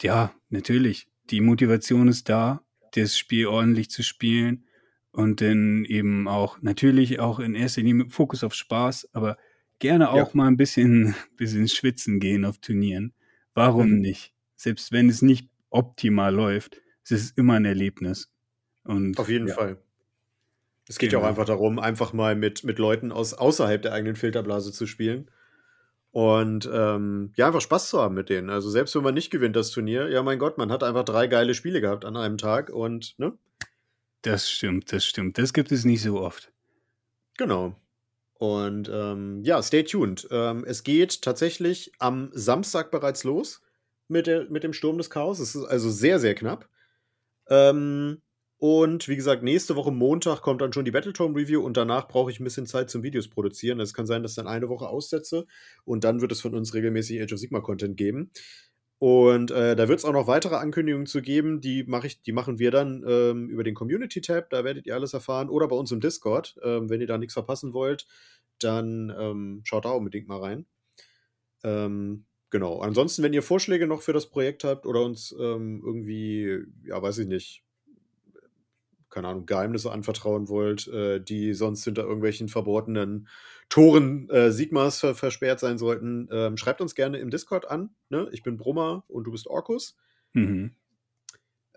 ja, 0.00 0.32
natürlich, 0.48 1.08
die 1.28 1.42
Motivation 1.42 2.08
ist 2.08 2.30
da, 2.30 2.64
das 2.94 3.18
Spiel 3.18 3.48
ordentlich 3.48 3.90
zu 3.90 4.02
spielen 4.02 4.64
und 5.10 5.42
dann 5.42 5.84
eben 5.84 6.26
auch 6.26 6.62
natürlich 6.62 7.20
auch 7.20 7.38
in 7.38 7.54
erster 7.54 7.82
Linie 7.82 8.04
mit 8.04 8.14
Fokus 8.14 8.44
auf 8.44 8.54
Spaß, 8.54 9.10
aber 9.12 9.36
gerne 9.82 10.10
auch 10.10 10.28
ja. 10.28 10.30
mal 10.32 10.46
ein 10.46 10.56
bisschen, 10.56 11.14
bisschen 11.36 11.68
schwitzen 11.68 12.20
gehen 12.20 12.44
auf 12.44 12.58
Turnieren. 12.58 13.12
Warum 13.52 13.90
mhm. 13.90 13.98
nicht? 13.98 14.32
Selbst 14.56 14.92
wenn 14.92 15.08
es 15.08 15.20
nicht 15.22 15.50
optimal 15.70 16.32
läuft, 16.32 16.80
es 17.04 17.10
ist 17.10 17.36
immer 17.36 17.54
ein 17.54 17.64
Erlebnis. 17.64 18.32
Und, 18.84 19.18
auf 19.18 19.28
jeden 19.28 19.48
ja. 19.48 19.54
Fall. 19.54 19.76
Es 20.88 20.98
geht 20.98 21.10
genau. 21.10 21.22
ja 21.22 21.26
auch 21.26 21.30
einfach 21.30 21.44
darum, 21.44 21.78
einfach 21.78 22.12
mal 22.12 22.36
mit, 22.36 22.64
mit 22.64 22.78
Leuten 22.78 23.12
aus 23.12 23.34
außerhalb 23.34 23.82
der 23.82 23.92
eigenen 23.92 24.16
Filterblase 24.16 24.72
zu 24.72 24.86
spielen. 24.86 25.30
Und 26.12 26.68
ähm, 26.72 27.32
ja, 27.36 27.46
einfach 27.48 27.60
Spaß 27.60 27.88
zu 27.88 28.00
haben 28.00 28.14
mit 28.14 28.28
denen. 28.28 28.50
Also 28.50 28.70
selbst 28.70 28.94
wenn 28.94 29.02
man 29.02 29.14
nicht 29.14 29.30
gewinnt, 29.30 29.56
das 29.56 29.70
Turnier, 29.70 30.10
ja 30.10 30.22
mein 30.22 30.38
Gott, 30.38 30.58
man 30.58 30.70
hat 30.70 30.84
einfach 30.84 31.04
drei 31.04 31.26
geile 31.26 31.54
Spiele 31.54 31.80
gehabt 31.80 32.04
an 32.04 32.16
einem 32.16 32.38
Tag 32.38 32.70
und, 32.70 33.18
ne? 33.18 33.32
Das 34.20 34.48
stimmt, 34.48 34.92
das 34.92 35.04
stimmt. 35.04 35.38
Das 35.38 35.52
gibt 35.52 35.72
es 35.72 35.84
nicht 35.84 36.02
so 36.02 36.20
oft. 36.20 36.52
Genau. 37.38 37.74
Und 38.42 38.90
ähm, 38.92 39.40
ja, 39.44 39.62
stay 39.62 39.84
tuned. 39.84 40.26
Ähm, 40.32 40.64
es 40.66 40.82
geht 40.82 41.22
tatsächlich 41.22 41.92
am 42.00 42.28
Samstag 42.32 42.90
bereits 42.90 43.22
los 43.22 43.62
mit, 44.08 44.26
der, 44.26 44.50
mit 44.50 44.64
dem 44.64 44.72
Sturm 44.72 44.98
des 44.98 45.10
Chaos. 45.10 45.38
Es 45.38 45.54
ist 45.54 45.64
also 45.64 45.88
sehr, 45.90 46.18
sehr 46.18 46.34
knapp. 46.34 46.68
Ähm, 47.48 48.20
und 48.58 49.06
wie 49.06 49.14
gesagt, 49.14 49.44
nächste 49.44 49.76
Woche 49.76 49.92
Montag 49.92 50.40
kommt 50.42 50.60
dann 50.60 50.72
schon 50.72 50.84
die 50.84 50.90
Battletome 50.90 51.38
Review 51.38 51.60
und 51.60 51.76
danach 51.76 52.08
brauche 52.08 52.32
ich 52.32 52.40
ein 52.40 52.44
bisschen 52.44 52.66
Zeit 52.66 52.90
zum 52.90 53.04
Videos 53.04 53.28
produzieren. 53.28 53.78
Es 53.78 53.94
kann 53.94 54.06
sein, 54.06 54.24
dass 54.24 54.32
ich 54.32 54.36
dann 54.36 54.48
eine 54.48 54.68
Woche 54.68 54.88
aussetze 54.88 55.46
und 55.84 56.02
dann 56.02 56.20
wird 56.20 56.32
es 56.32 56.40
von 56.40 56.56
uns 56.56 56.74
regelmäßig 56.74 57.22
Age 57.22 57.34
of 57.34 57.38
Sigma 57.38 57.60
Content 57.60 57.96
geben. 57.96 58.32
Und 59.02 59.50
äh, 59.50 59.74
da 59.74 59.88
wird 59.88 59.98
es 59.98 60.04
auch 60.04 60.12
noch 60.12 60.28
weitere 60.28 60.54
Ankündigungen 60.54 61.08
zu 61.08 61.22
geben, 61.22 61.60
die, 61.60 61.82
mach 61.88 62.04
ich, 62.04 62.22
die 62.22 62.30
machen 62.30 62.60
wir 62.60 62.70
dann 62.70 63.04
ähm, 63.04 63.48
über 63.48 63.64
den 63.64 63.74
Community-Tab, 63.74 64.48
da 64.50 64.62
werdet 64.62 64.86
ihr 64.86 64.94
alles 64.94 65.12
erfahren, 65.12 65.48
oder 65.48 65.66
bei 65.66 65.74
uns 65.74 65.90
im 65.90 65.98
Discord. 65.98 66.54
Ähm, 66.62 66.88
wenn 66.88 67.00
ihr 67.00 67.08
da 67.08 67.18
nichts 67.18 67.34
verpassen 67.34 67.72
wollt, 67.72 68.06
dann 68.60 69.12
ähm, 69.18 69.62
schaut 69.64 69.86
da 69.86 69.90
unbedingt 69.90 70.28
mal 70.28 70.38
rein. 70.38 70.66
Ähm, 71.64 72.26
genau. 72.50 72.78
Ansonsten, 72.78 73.24
wenn 73.24 73.32
ihr 73.32 73.42
Vorschläge 73.42 73.88
noch 73.88 74.02
für 74.02 74.12
das 74.12 74.30
Projekt 74.30 74.62
habt 74.62 74.86
oder 74.86 75.02
uns 75.02 75.34
ähm, 75.36 75.82
irgendwie, 75.84 76.60
ja, 76.84 77.02
weiß 77.02 77.18
ich 77.18 77.26
nicht, 77.26 77.64
keine 79.12 79.28
Ahnung, 79.28 79.46
Geheimnisse 79.46 79.92
anvertrauen 79.92 80.48
wollt, 80.48 80.88
äh, 80.88 81.20
die 81.20 81.54
sonst 81.54 81.84
hinter 81.84 82.02
irgendwelchen 82.02 82.48
verborgenen 82.48 83.28
Toren 83.68 84.28
äh, 84.30 84.50
Sigmas 84.50 84.98
ver 84.98 85.14
versperrt 85.14 85.60
sein 85.60 85.78
sollten, 85.78 86.28
ähm, 86.32 86.56
schreibt 86.56 86.80
uns 86.80 86.94
gerne 86.94 87.18
im 87.18 87.30
Discord 87.30 87.70
an. 87.70 87.90
Ne? 88.08 88.28
Ich 88.32 88.42
bin 88.42 88.56
Brummer 88.56 89.04
und 89.08 89.24
du 89.24 89.30
bist 89.30 89.46
Orkus. 89.46 89.96
Mhm. 90.32 90.72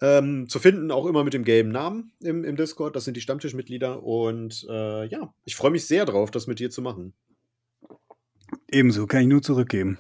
Ähm, 0.01 0.49
zu 0.49 0.59
finden 0.59 0.91
auch 0.91 1.05
immer 1.05 1.23
mit 1.23 1.33
dem 1.33 1.45
gelben 1.45 1.71
Namen 1.71 2.11
im, 2.21 2.43
im 2.43 2.55
Discord. 2.55 2.95
Das 2.95 3.05
sind 3.05 3.15
die 3.15 3.21
Stammtischmitglieder. 3.21 4.03
Und 4.03 4.65
äh, 4.69 5.05
ja, 5.05 5.33
ich 5.45 5.55
freue 5.55 5.71
mich 5.71 5.87
sehr 5.87 6.05
drauf, 6.05 6.31
das 6.31 6.47
mit 6.47 6.59
dir 6.59 6.69
zu 6.69 6.81
machen. 6.81 7.13
Ebenso, 8.69 9.07
kann 9.07 9.21
ich 9.21 9.27
nur 9.27 9.41
zurückgeben. 9.41 9.97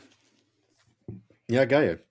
Ja, 1.49 1.65
geil. 1.65 2.03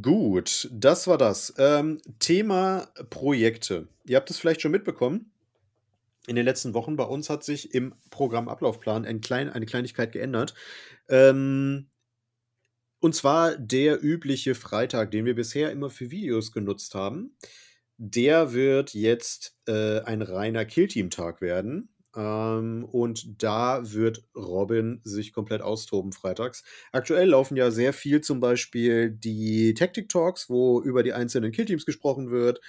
Gut, 0.00 0.68
das 0.72 1.06
war 1.06 1.18
das. 1.18 1.52
Ähm, 1.58 2.00
Thema 2.18 2.88
Projekte. 3.10 3.88
Ihr 4.04 4.16
habt 4.16 4.30
es 4.30 4.38
vielleicht 4.38 4.62
schon 4.62 4.72
mitbekommen. 4.72 5.30
In 6.26 6.36
den 6.36 6.46
letzten 6.46 6.72
Wochen 6.72 6.96
bei 6.96 7.04
uns 7.04 7.28
hat 7.28 7.44
sich 7.44 7.74
im 7.74 7.94
Programmablaufplan 8.08 9.04
ein 9.04 9.20
klein, 9.20 9.50
eine 9.50 9.66
Kleinigkeit 9.66 10.12
geändert. 10.12 10.54
Ähm, 11.08 11.90
und 13.00 13.14
zwar 13.14 13.58
der 13.58 14.02
übliche 14.02 14.54
Freitag, 14.54 15.10
den 15.10 15.26
wir 15.26 15.34
bisher 15.34 15.70
immer 15.70 15.90
für 15.90 16.10
Videos 16.10 16.52
genutzt 16.52 16.94
haben. 16.94 17.36
Der 17.98 18.54
wird 18.54 18.94
jetzt 18.94 19.58
äh, 19.66 20.00
ein 20.00 20.22
reiner 20.22 20.64
Killteam-Tag 20.64 21.42
werden. 21.42 21.93
Ähm, 22.16 22.84
und 22.90 23.42
da 23.42 23.92
wird 23.92 24.24
Robin 24.36 25.00
sich 25.04 25.32
komplett 25.32 25.62
austoben 25.62 26.12
freitags. 26.12 26.64
Aktuell 26.92 27.28
laufen 27.28 27.56
ja 27.56 27.70
sehr 27.70 27.92
viel 27.92 28.20
zum 28.20 28.40
Beispiel 28.40 29.10
die 29.10 29.74
Tactic 29.74 30.08
Talks, 30.08 30.48
wo 30.48 30.80
über 30.80 31.02
die 31.02 31.12
einzelnen 31.12 31.52
Killteams 31.52 31.86
gesprochen 31.86 32.30
wird. 32.30 32.60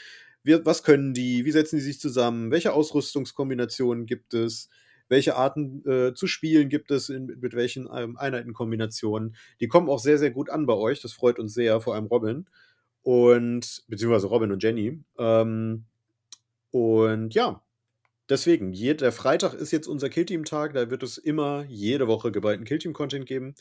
Wie, 0.43 0.65
was 0.65 0.83
können 0.83 1.13
die? 1.13 1.45
Wie 1.45 1.51
setzen 1.51 1.77
die 1.77 1.81
sich 1.81 1.99
zusammen? 1.99 2.51
Welche 2.51 2.73
Ausrüstungskombinationen 2.73 4.05
gibt 4.05 4.33
es? 4.33 4.69
Welche 5.07 5.35
Arten 5.35 5.85
äh, 5.87 6.13
zu 6.15 6.27
spielen 6.27 6.69
gibt 6.69 6.89
es? 6.91 7.09
In, 7.09 7.27
mit 7.39 7.53
welchen 7.53 7.87
ähm, 7.93 8.17
Einheitenkombinationen? 8.17 9.35
Die 9.59 9.67
kommen 9.67 9.89
auch 9.89 9.99
sehr, 9.99 10.17
sehr 10.17 10.31
gut 10.31 10.49
an 10.49 10.65
bei 10.65 10.73
euch. 10.73 11.01
Das 11.01 11.13
freut 11.13 11.39
uns 11.39 11.53
sehr, 11.53 11.79
vor 11.81 11.93
allem 11.95 12.05
Robin. 12.05 12.47
Und, 13.03 13.83
beziehungsweise 13.87 14.27
Robin 14.27 14.51
und 14.51 14.63
Jenny. 14.63 15.03
Ähm, 15.19 15.85
und 16.71 17.33
ja, 17.35 17.61
Deswegen, 18.29 18.73
der 18.73 19.11
Freitag 19.11 19.53
ist 19.53 19.71
jetzt 19.71 19.87
unser 19.87 20.09
Killteam-Tag, 20.09 20.73
da 20.73 20.89
wird 20.89 21.03
es 21.03 21.17
immer 21.17 21.65
jede 21.67 22.07
Woche 22.07 22.31
geballten 22.31 22.65
Killteam-Content 22.65 23.25
geben. 23.25 23.55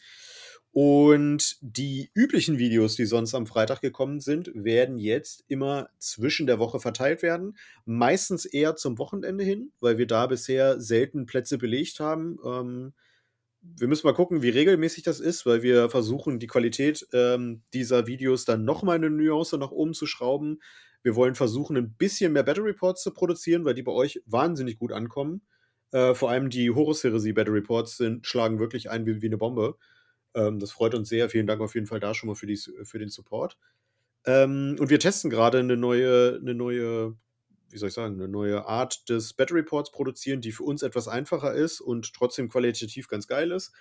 Und 0.74 1.56
die 1.60 2.10
üblichen 2.14 2.58
Videos, 2.58 2.96
die 2.96 3.04
sonst 3.04 3.34
am 3.34 3.46
Freitag 3.46 3.80
gekommen 3.80 4.18
sind, 4.18 4.50
werden 4.54 4.98
jetzt 4.98 5.44
immer 5.46 5.88
zwischen 5.98 6.48
der 6.48 6.58
Woche 6.58 6.80
verteilt 6.80 7.22
werden. 7.22 7.56
Meistens 7.84 8.44
eher 8.44 8.74
zum 8.74 8.98
Wochenende 8.98 9.44
hin, 9.44 9.70
weil 9.78 9.98
wir 9.98 10.08
da 10.08 10.26
bisher 10.26 10.80
selten 10.80 11.26
Plätze 11.26 11.58
belegt 11.58 12.00
haben. 12.00 12.38
Ähm, 12.44 12.92
wir 13.60 13.86
müssen 13.86 14.06
mal 14.06 14.14
gucken, 14.14 14.42
wie 14.42 14.48
regelmäßig 14.48 15.04
das 15.04 15.20
ist, 15.20 15.46
weil 15.46 15.62
wir 15.62 15.90
versuchen, 15.90 16.40
die 16.40 16.48
Qualität 16.48 17.06
ähm, 17.12 17.62
dieser 17.72 18.08
Videos 18.08 18.44
dann 18.44 18.64
nochmal 18.64 18.96
eine 18.96 19.10
Nuance 19.10 19.56
nach 19.58 19.70
oben 19.70 19.94
zu 19.94 20.06
schrauben. 20.06 20.60
Wir 21.04 21.14
wollen 21.14 21.34
versuchen, 21.34 21.76
ein 21.76 21.92
bisschen 21.92 22.32
mehr 22.32 22.42
Battle 22.42 22.64
Reports 22.64 23.02
zu 23.02 23.12
produzieren, 23.12 23.64
weil 23.64 23.74
die 23.74 23.82
bei 23.82 23.92
euch 23.92 24.22
wahnsinnig 24.24 24.78
gut 24.78 24.90
ankommen. 24.90 25.42
Äh, 25.92 26.14
vor 26.14 26.30
allem 26.30 26.48
die 26.48 26.70
Horus-Heresie 26.70 27.34
Battle 27.34 27.54
Reports 27.54 27.98
sind, 27.98 28.26
schlagen 28.26 28.58
wirklich 28.58 28.90
ein 28.90 29.04
wie, 29.06 29.20
wie 29.20 29.26
eine 29.26 29.36
Bombe. 29.36 29.76
Ähm, 30.34 30.58
das 30.58 30.72
freut 30.72 30.94
uns 30.94 31.10
sehr. 31.10 31.28
Vielen 31.28 31.46
Dank 31.46 31.60
auf 31.60 31.74
jeden 31.74 31.86
Fall 31.86 32.00
da 32.00 32.14
schon 32.14 32.28
mal 32.28 32.34
für, 32.34 32.46
die, 32.46 32.56
für 32.56 32.98
den 32.98 33.10
Support. 33.10 33.58
Ähm, 34.24 34.76
und 34.80 34.88
wir 34.88 34.98
testen 34.98 35.28
gerade 35.28 35.58
eine 35.58 35.76
neue, 35.76 36.38
eine 36.40 36.54
neue, 36.54 37.14
wie 37.68 37.76
soll 37.78 37.90
ich 37.90 37.94
sagen, 37.94 38.14
eine 38.14 38.28
neue 38.28 38.66
Art 38.66 39.06
des 39.10 39.34
Battle 39.34 39.58
Reports 39.58 39.92
produzieren, 39.92 40.40
die 40.40 40.52
für 40.52 40.64
uns 40.64 40.82
etwas 40.82 41.06
einfacher 41.06 41.52
ist 41.52 41.82
und 41.82 42.14
trotzdem 42.14 42.48
qualitativ 42.48 43.08
ganz 43.08 43.28
geil 43.28 43.50
ist. 43.50 43.72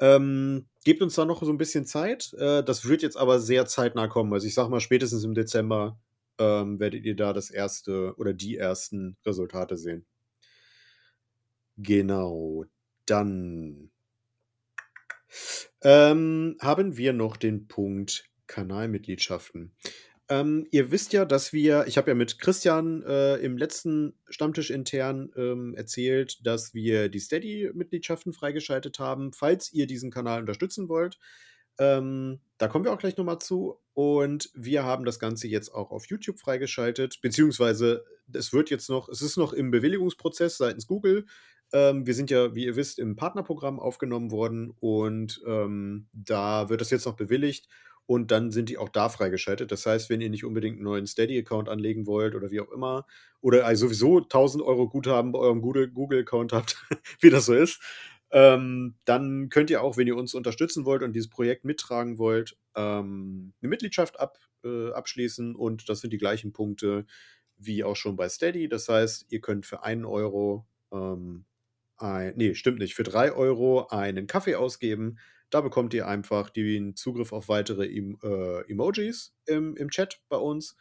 Ähm, 0.00 0.66
gebt 0.84 1.02
uns 1.02 1.14
da 1.14 1.24
noch 1.24 1.40
so 1.40 1.52
ein 1.52 1.56
bisschen 1.56 1.86
Zeit. 1.86 2.34
Äh, 2.34 2.64
das 2.64 2.88
wird 2.88 3.02
jetzt 3.02 3.16
aber 3.16 3.38
sehr 3.38 3.64
zeitnah 3.66 4.08
kommen. 4.08 4.32
Also 4.32 4.48
ich 4.48 4.54
sag 4.54 4.68
mal, 4.68 4.80
spätestens 4.80 5.22
im 5.22 5.34
Dezember 5.34 6.00
ähm, 6.38 6.80
werdet 6.80 7.04
ihr 7.04 7.16
da 7.16 7.32
das 7.32 7.50
erste 7.50 8.14
oder 8.16 8.32
die 8.32 8.56
ersten 8.56 9.16
Resultate 9.24 9.76
sehen. 9.76 10.06
Genau. 11.76 12.64
Dann 13.06 13.90
ähm, 15.82 16.56
haben 16.60 16.96
wir 16.96 17.12
noch 17.12 17.36
den 17.36 17.66
Punkt 17.66 18.30
Kanalmitgliedschaften. 18.46 19.74
Ähm, 20.30 20.66
ihr 20.70 20.90
wisst 20.90 21.12
ja, 21.12 21.26
dass 21.26 21.52
wir 21.52 21.84
ich 21.86 21.98
habe 21.98 22.10
ja 22.10 22.14
mit 22.14 22.38
Christian, 22.38 23.02
äh, 23.02 23.36
im 23.36 23.58
letzten 23.58 24.14
Stammtisch 24.30 24.70
intern, 24.70 25.30
ähm, 25.36 25.74
erzählt, 25.74 26.46
dass 26.46 26.72
wir 26.72 27.10
die 27.10 27.18
Steady-Mitgliedschaften 27.18 28.32
freigeschaltet 28.32 28.98
haben, 28.98 29.32
falls 29.34 29.72
ihr 29.72 29.86
diesen 29.86 30.10
Kanal 30.10 30.40
unterstützen 30.40 30.88
wollt. 30.88 31.18
Ähm, 31.78 32.40
da 32.58 32.68
kommen 32.68 32.84
wir 32.84 32.92
auch 32.92 32.98
gleich 32.98 33.16
noch 33.16 33.24
mal 33.24 33.38
zu. 33.38 33.78
Und 33.94 34.50
wir 34.54 34.84
haben 34.84 35.04
das 35.04 35.18
Ganze 35.18 35.48
jetzt 35.48 35.72
auch 35.72 35.90
auf 35.90 36.06
YouTube 36.06 36.38
freigeschaltet, 36.38 37.20
beziehungsweise 37.22 38.04
es 38.32 38.52
wird 38.52 38.70
jetzt 38.70 38.88
noch 38.88 39.08
es 39.08 39.22
ist 39.22 39.36
noch 39.36 39.52
im 39.52 39.70
Bewilligungsprozess 39.70 40.56
seitens 40.56 40.86
Google. 40.86 41.26
Ähm, 41.72 42.06
wir 42.06 42.14
sind 42.14 42.30
ja, 42.30 42.54
wie 42.54 42.66
ihr 42.66 42.76
wisst, 42.76 42.98
im 42.98 43.16
Partnerprogramm 43.16 43.80
aufgenommen 43.80 44.30
worden 44.30 44.72
und, 44.80 45.40
ähm, 45.46 46.08
da 46.12 46.68
wird 46.68 46.80
das 46.80 46.90
jetzt 46.90 47.06
noch 47.06 47.16
bewilligt 47.16 47.68
und 48.06 48.30
dann 48.30 48.50
sind 48.50 48.68
die 48.68 48.78
auch 48.78 48.88
da 48.90 49.08
freigeschaltet. 49.08 49.72
Das 49.72 49.86
heißt, 49.86 50.10
wenn 50.10 50.20
ihr 50.20 50.28
nicht 50.30 50.44
unbedingt 50.44 50.76
einen 50.76 50.84
neuen 50.84 51.06
Steady-Account 51.06 51.68
anlegen 51.68 52.06
wollt 52.06 52.34
oder 52.34 52.50
wie 52.50 52.60
auch 52.60 52.70
immer 52.70 53.06
oder 53.40 53.66
also 53.66 53.86
sowieso 53.86 54.20
1.000 54.20 54.62
€ 54.62 54.88
Guthaben 54.88 55.32
bei 55.32 55.38
eurem 55.38 55.62
Google 55.62 55.88
Google-Account 55.90 56.52
habt, 56.52 56.76
wie 57.20 57.30
das 57.30 57.46
so 57.46 57.54
ist, 57.54 57.80
ähm, 58.34 58.96
dann 59.06 59.50
könnt 59.50 59.70
ihr 59.70 59.82
auch, 59.82 59.98
wenn 59.98 60.08
ihr 60.08 60.16
uns 60.18 60.34
unterstützen 60.34 60.86
wollt 60.86 61.02
und 61.04 61.14
dieses 61.14 61.30
Projekt 61.30 61.64
mittragen 61.66 62.18
wollt, 62.18 62.58
ähm, 62.76 63.54
'ne 63.62 63.68
Mitgliedschaft 63.70 64.20
ab 64.20 64.38
äh, 64.64 64.92
abschließen 64.92 65.56
und 65.56 65.88
das 65.90 66.00
sind 66.02 66.12
die 66.12 66.18
gleichen 66.18 66.52
Punkte 66.54 67.06
wie 67.58 67.84
auch 67.84 67.96
schon 67.96 68.16
bei 68.16 68.28
Steady. 68.30 68.68
Das 68.68 68.88
heißt, 68.90 69.26
ihr 69.30 69.40
könnt 69.42 69.66
für 69.66 69.82
1 69.84 70.04
€, 70.04 70.66
ähm, 70.92 71.46
ein 71.98 72.36
ne, 72.36 72.54
stimmt 72.56 72.80
nicht, 72.80 72.94
für 72.96 73.04
3 73.04 73.32
€ 73.34 73.88
einen 73.90 74.26
Kaffee 74.28 74.56
ausgeben. 74.56 75.18
Da 75.50 75.60
bekommt 75.62 75.94
ihr 75.94 76.08
einfach 76.08 76.50
den 76.50 76.96
Zugriff 76.96 77.32
auf 77.32 77.48
weitere 77.48 77.86
Em 77.86 78.18
äh, 78.24 78.62
Emojis 78.70 79.34
im 79.46 79.76
im 79.76 79.90
Chat 79.90 80.20
bei 80.30 80.36
uns. 80.38 80.76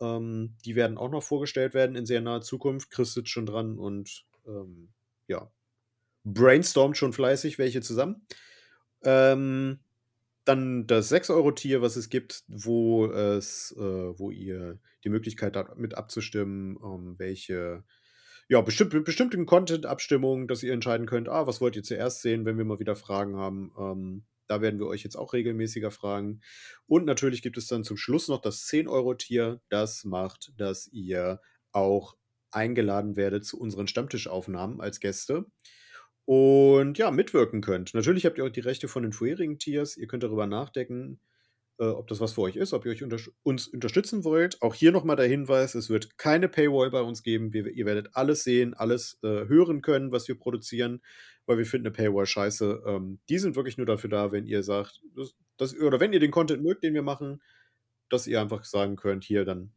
Ähm, 0.00 0.56
die 0.66 0.76
werden 0.76 0.98
auch 0.98 1.10
noch 1.10 1.22
vorgestellt 1.24 1.74
werden 1.74 1.96
in 1.96 2.06
sehr 2.06 2.20
naher 2.22 2.42
Zukunft. 2.42 2.90
Chris 2.90 3.14
sitzt 3.14 3.30
schon 3.30 3.46
dran 3.46 3.78
und, 3.78 4.24
ähm, 4.46 4.90
ja, 5.28 5.50
brainstormt 6.24 6.96
schon 6.96 7.12
fleißig 7.12 7.58
welche 7.58 7.80
zusammen. 7.82 8.26
Ähm, 9.04 9.80
dann 10.44 10.86
das 10.86 11.08
6 11.10 11.30
€-Tier, 11.30 11.82
was 11.82 11.96
es 11.96 12.08
gibt, 12.08 12.44
wo 12.48 13.06
es 13.06 13.74
äh, 13.78 13.80
wo 14.18 14.30
ihr 14.30 14.78
die 15.04 15.10
Möglichkeit 15.10 15.56
habt, 15.56 15.78
mit 15.78 15.94
abzustimmen, 15.96 16.76
ähm, 16.84 17.14
welche 17.18 17.84
ja, 18.48 18.60
bestimmt 18.62 19.04
bestimmten 19.04 19.46
Content-Abstimmungen, 19.46 20.48
dass 20.48 20.62
ihr 20.62 20.72
entscheiden 20.72 21.06
könnt: 21.06 21.28
„Ah, 21.28 21.46
was 21.46 21.60
wollt 21.60 21.76
ihr 21.76 21.82
zuerst 21.84 22.22
sehen, 22.22 22.44
wenn 22.46 22.58
wir 22.58 22.64
mal 22.64 22.80
wieder 22.80 22.96
Fragen 22.96 23.36
haben?“ 23.36 23.72
Ähm, 23.78 24.24
da 24.48 24.60
werden 24.62 24.80
wir 24.80 24.86
euch 24.88 25.04
jetzt 25.04 25.16
auch 25.16 25.32
regelmäßiger 25.34 25.90
fragen. 25.92 26.40
Und 26.86 27.06
natürlich 27.06 27.42
gibt 27.42 27.56
es 27.58 27.68
dann 27.68 27.84
zum 27.84 27.96
Schluss 27.96 28.28
noch 28.28 28.40
das 28.40 28.66
10 28.66 28.88
€-Tier. 28.88 29.60
Das 29.68 30.04
macht, 30.04 30.52
dass 30.58 30.88
ihr 30.92 31.40
auch 31.72 32.16
eingeladen 32.50 33.16
werdet 33.16 33.44
zu 33.44 33.60
unseren 33.60 33.86
Stammtischaufnahmen 33.88 34.80
als 34.80 35.00
Gäste 35.00 35.46
und 36.30 36.96
ja, 36.98 37.10
mitwirken 37.10 37.60
könnt. 37.60 37.92
Natürlich 37.94 38.24
habt 38.24 38.38
ihr 38.38 38.44
auch 38.44 38.50
die 38.50 38.60
Rechte 38.60 38.86
von 38.88 39.02
den 39.02 39.12
vorherigen 39.12 39.58
Tiers. 39.58 39.96
Ihr 39.96 40.06
könnt 40.06 40.22
darüber 40.22 40.46
nachdenken, 40.46 41.20
äh, 41.80 41.84
ob 41.86 42.08
das 42.08 42.20
was 42.20 42.34
für 42.34 42.42
euch 42.42 42.56
ist, 42.56 42.72
ob 42.74 42.86
ihr 42.86 42.92
euch 42.92 43.02
untersch 43.04 43.30
uns 43.44 43.68
unterstützen 43.68 44.24
wollt. 44.24 44.62
Auch 44.62 44.74
hier 44.74 44.92
noch 44.92 45.04
mal 45.04 45.16
der 45.16 45.26
Hinweis: 45.28 45.74
Es 45.76 45.90
wird 45.90 46.18
keine 46.18 46.48
Paywall 46.48 46.90
bei 46.90 47.02
uns 47.02 47.22
geben. 47.24 47.52
Wir 47.54 47.66
ihr 47.68 47.86
werdet 47.86 48.10
alles 48.14 48.44
sehen, 48.44 48.74
alles, 48.74 49.18
äh, 49.24 49.46
hören 49.48 49.82
können, 49.82 50.12
was 50.12 50.28
wir 50.28 50.38
produzieren, 50.38 51.02
weil 51.46 51.58
wir 51.58 51.66
finden 51.66 51.86
'ne 51.88 51.92
Paywall 51.92 52.26
scheiße. 52.26 52.82
Ähm, 52.86 53.20
die 53.30 53.38
sind 53.38 53.56
wirklich 53.56 53.78
nur 53.78 53.86
dafür 53.86 54.10
da, 54.10 54.32
wenn 54.32 54.46
ihr 54.46 54.62
sagt, 54.64 55.02
das 55.16 55.34
das 55.58 55.76
oder 55.80 56.00
wenn 56.00 56.12
ihr 56.14 56.20
den 56.20 56.32
Content 56.32 56.62
mögt, 56.64 56.84
den 56.84 56.94
wir 56.94 57.02
machen, 57.02 57.42
dass 58.10 58.26
ihr 58.28 58.40
einfach 58.40 58.64
sagen 58.64 58.96
könnt: 58.96 59.24
„Hier, 59.24 59.44
dann 59.46 59.72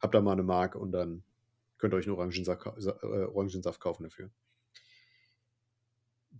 habt 0.00 0.14
ihr 0.16 0.22
mal 0.22 0.36
'ne 0.36 0.44
Mark 0.44 0.76
und 0.76 0.92
dann 0.92 1.24
könnt 1.78 1.94
ihr 1.94 1.98
euch 1.98 2.06
'n 2.08 2.12
Orangensack 2.12 2.60
ka 2.62 2.74
sa 2.78 2.92
äh, 3.02 3.06
Orangensaft 3.26 3.80
kaufen 3.80 4.04
dafür.“ 4.04 4.30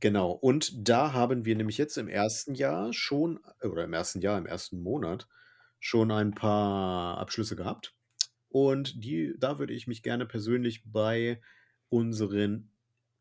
Genau. 0.00 0.30
Und 0.32 0.88
da 0.88 1.12
haben 1.12 1.44
wir 1.44 1.56
nämlich 1.56 1.78
jetzt 1.78 1.96
im 1.98 2.08
1. 2.08 2.50
Jahr 2.54 2.92
schon 2.92 3.40
oder 3.62 3.84
im 3.84 3.94
1. 3.94 4.18
Jahr, 4.20 4.38
im 4.38 4.46
1. 4.46 4.72
Monat 4.72 5.28
schon 5.80 6.10
ein 6.10 6.34
paar 6.34 7.18
Abschlüsse 7.18 7.56
gehabt. 7.56 7.94
Und 8.48 9.02
die 9.04 9.34
da 9.38 9.58
würde 9.58 9.74
ich 9.74 9.86
mich 9.86 10.02
gerne 10.02 10.26
persönlich 10.26 10.82
bei 10.84 11.40
unseren 11.88 12.70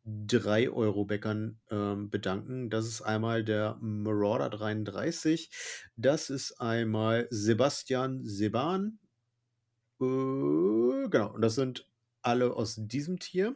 3 0.05 0.69
€-Bäckern, 0.69 1.59
ähm, 1.69 2.09
bedanken. 2.09 2.69
Das 2.69 2.87
ist 2.87 3.01
einmal 3.01 3.43
der 3.43 3.75
Marauder33, 3.81 5.49
das 5.97 6.29
ist 6.29 6.61
einmal 6.61 7.27
Sebastian 7.29 8.23
Seban. 8.23 8.99
Äh, 9.99 11.09
genau, 11.09 11.33
und 11.33 11.41
das 11.41 11.55
sind 11.55 11.89
alle 12.27 12.53
aus 12.53 12.75
diesem 12.77 13.19
Tier. 13.19 13.55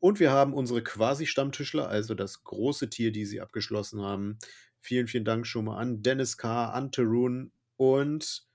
Und 0.00 0.20
wir 0.20 0.30
haben 0.30 0.52
unsere 0.52 0.82
Quasi-Stammtischler, 0.82 1.88
also 1.88 2.14
das 2.14 2.44
große 2.44 2.90
Tier, 2.90 3.12
die 3.12 3.24
sie 3.24 3.40
abgeschlossen 3.40 4.02
haben. 4.02 4.38
Vielen, 4.80 5.08
vielen 5.08 5.24
Dank 5.24 5.46
schon 5.46 5.64
mal 5.64 5.78
an 5.78 6.02
Dennis 6.02 6.36
K., 6.36 6.70
an 6.70 6.92
Tarun 6.92 7.52
und 7.76 8.46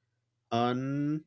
an 0.50 1.26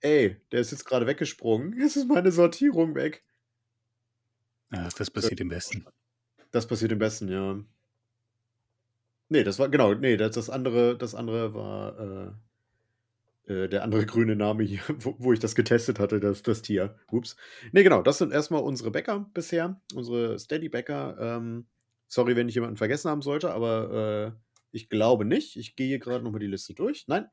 ey, 0.00 0.36
der 0.50 0.60
ist 0.60 0.72
jetzt 0.72 0.84
grade 0.84 1.06
weggesprungen. 1.06 1.72
Jetzt 1.78 1.96
ist 1.96 2.08
meine 2.08 2.32
Sortierung 2.32 2.94
weg. 2.94 3.24
Ja, 4.72 4.88
das 4.96 5.10
passiert 5.10 5.38
dem 5.38 5.48
Besten. 5.48 5.86
Das 6.50 6.66
passiert 6.66 6.90
dem 6.90 6.98
Besten, 6.98 7.28
ja. 7.28 7.62
Ne, 9.28 9.44
das 9.44 9.58
war 9.58 9.68
genau, 9.68 9.94
ne, 9.94 10.16
das 10.16 10.34
das 10.34 10.50
andere 10.50 10.96
das 10.98 11.14
andere 11.14 11.54
war, 11.54 11.98
äh, 11.98 12.32
äh, 13.46 13.68
der 13.68 13.82
andere 13.82 14.06
grüne 14.06 14.36
Name 14.36 14.62
hier, 14.62 14.80
wo 14.98 15.16
wo 15.18 15.32
ich 15.32 15.40
das 15.40 15.54
getestet 15.54 15.98
hatte, 15.98 16.20
das 16.20 16.42
das 16.42 16.62
Tier. 16.62 16.96
Ups. 17.10 17.36
Ne, 17.72 17.82
genau, 17.82 18.02
das 18.02 18.18
sind 18.18 18.32
erst 18.32 18.50
mal 18.50 18.58
unsere 18.58 18.90
Bäcker 18.90 19.30
bisher, 19.34 19.80
unsere 19.94 20.38
Steady-Bäcker. 20.38 21.16
Ähm, 21.18 21.66
sorry, 22.06 22.36
wenn 22.36 22.48
ich 22.48 22.54
jemanden 22.54 22.76
vergessen 22.76 23.10
haben 23.10 23.22
sollte, 23.22 23.52
aber, 23.52 24.34
äh, 24.34 24.38
ich 24.70 24.88
glaube 24.88 25.24
nicht. 25.24 25.56
Ich 25.56 25.76
gehe 25.76 25.98
grad 25.98 26.22
noch 26.22 26.30
mal 26.30 26.38
die 26.38 26.46
Liste 26.46 26.74
durch. 26.74 27.06
Nein. 27.08 27.26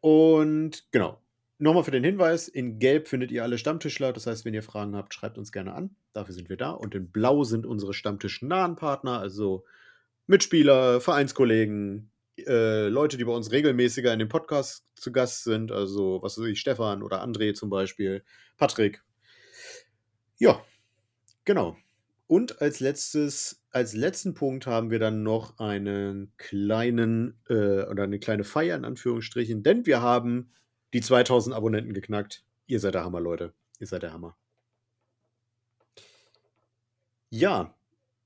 Und 0.00 0.90
genau. 0.92 1.20
Noch 1.58 1.74
mal 1.74 1.84
für 1.84 1.90
den 1.90 2.04
Hinweis: 2.04 2.48
In 2.48 2.78
Gelb 2.78 3.08
findet 3.08 3.30
ihr 3.30 3.42
alle 3.42 3.58
Stammtischler. 3.58 4.12
Das 4.12 4.26
heißt, 4.26 4.44
wenn 4.44 4.54
ihr 4.54 4.62
Fragen 4.62 4.96
habt, 4.96 5.12
schreibt 5.12 5.38
uns 5.38 5.52
gerne 5.52 5.74
an. 5.74 5.96
Dafür 6.12 6.34
sind 6.34 6.48
wir 6.48 6.56
da. 6.56 6.70
Und 6.70 6.94
in 6.94 7.10
Blau 7.10 7.44
sind 7.44 7.66
unsere 7.66 7.94
stammtischnahen 7.94 8.76
Partner, 8.76 9.18
also 9.18 9.64
Mitspieler, 10.26 11.00
Vereinskollegen, 11.00 12.11
äh, 12.46 12.88
Leute, 12.88 13.16
die 13.16 13.24
bei 13.24 13.32
uns 13.32 13.52
regelmäßiger 13.52 14.12
in 14.12 14.18
dem 14.18 14.28
Podcast 14.28 14.84
zu 14.94 15.12
Gast 15.12 15.44
sind, 15.44 15.72
also, 15.72 16.20
was 16.22 16.38
weiß 16.38 16.46
ich, 16.46 16.60
Stefan 16.60 17.02
oder 17.02 17.22
André 17.24 17.54
zum 17.54 17.70
Beispiel, 17.70 18.24
Patrick. 18.56 19.02
Ja, 20.38 20.62
genau. 21.44 21.76
Und 22.26 22.60
als 22.62 22.80
letztes 22.80 23.62
als 23.70 23.94
letzten 23.94 24.34
Punkt 24.34 24.66
haben 24.66 24.90
wir 24.90 24.98
dann 24.98 25.22
noch 25.22 25.58
einen 25.58 26.32
kleinen 26.36 27.40
äh, 27.48 27.84
oder 27.86 28.06
'ne 28.06 28.18
kleine 28.18 28.44
Feier 28.44 28.76
in 28.76 28.84
Anführungsstrichen, 28.84 29.62
denn 29.62 29.86
wir 29.86 30.02
haben 30.02 30.52
die 30.94 31.02
2.000 31.02 31.54
Abonnenten 31.54 31.94
geknackt. 31.94 32.44
Ihr 32.66 32.80
seid 32.80 32.94
der 32.94 33.04
Hammer, 33.04 33.20
Leute. 33.20 33.54
Ihr 33.80 33.86
seid 33.86 34.02
der 34.02 34.12
Hammer. 34.12 34.36
Ja, 37.30 37.74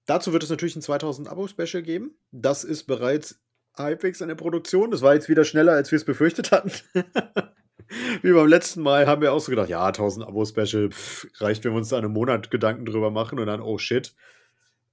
dazu 0.06 0.32
wird 0.32 0.42
es 0.42 0.50
natürlich 0.50 0.74
'n 0.76 0.82
2.000 0.82 1.28
Abo-Special 1.28 1.82
geben. 1.82 2.16
Das 2.32 2.64
ist 2.64 2.84
bereits 2.84 3.40
halbwegs 3.76 4.20
in 4.20 4.28
der 4.28 4.34
Produktion. 4.34 4.90
Das 4.90 5.02
war 5.02 5.14
jetzt 5.14 5.28
wieder 5.28 5.44
schneller, 5.44 5.72
als 5.72 5.92
wir's 5.92 6.04
befürchtet 6.04 6.52
hatten. 6.52 6.72
Wie 8.22 8.32
beim 8.32 8.48
letzten 8.48 8.82
Mal 8.82 9.06
haben 9.06 9.22
wir 9.22 9.32
auch 9.32 9.40
so 9.40 9.50
gedacht: 9.50 9.68
„Ja, 9.68 9.86
1.000 9.86 10.24
Abo-Special, 10.24 10.90
reicht, 11.38 11.64
wenn 11.64 11.72
wir 11.72 11.78
uns 11.78 11.90
da 11.90 11.98
in 11.98 12.02
'nem 12.02 12.12
Monat 12.12 12.50
Gedanken 12.50 12.84
drüber 12.84 13.10
machen“ 13.10 13.38
und 13.38 13.46
dann: 13.46 13.60
„Oh 13.60 13.78
shit.“ 13.78 14.14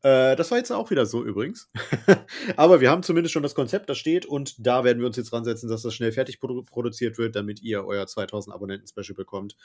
Äh, 0.03 0.35
das 0.35 0.51
war 0.51 0.57
jetzt 0.57 0.71
auch 0.71 0.91
wieder 0.91 1.05
so 1.05 1.23
übrigens. 1.23 1.71
Aber 2.57 2.81
wir 2.81 2.91
haben 2.91 3.03
zumindest 3.03 3.33
schon 3.33 3.43
das 3.43 3.55
Konzept, 3.55 3.89
das 3.89 3.97
steht 3.97 4.25
und 4.25 4.55
da 4.65 4.83
werden 4.83 4.99
wir 4.99 5.07
uns 5.07 5.15
jetzt 5.17 5.31
ransetzen, 5.33 5.69
dass 5.69 5.81
das 5.81 5.93
schnell 5.93 6.11
fertig 6.11 6.39
produ 6.39 6.63
produziert 6.63 7.17
wird, 7.17 7.35
damit 7.35 7.61
ihr 7.61 7.85
euer 7.85 8.05
2.000 8.05 8.51
Abonnenten-Special 8.51 9.15
bekommt. 9.15 9.55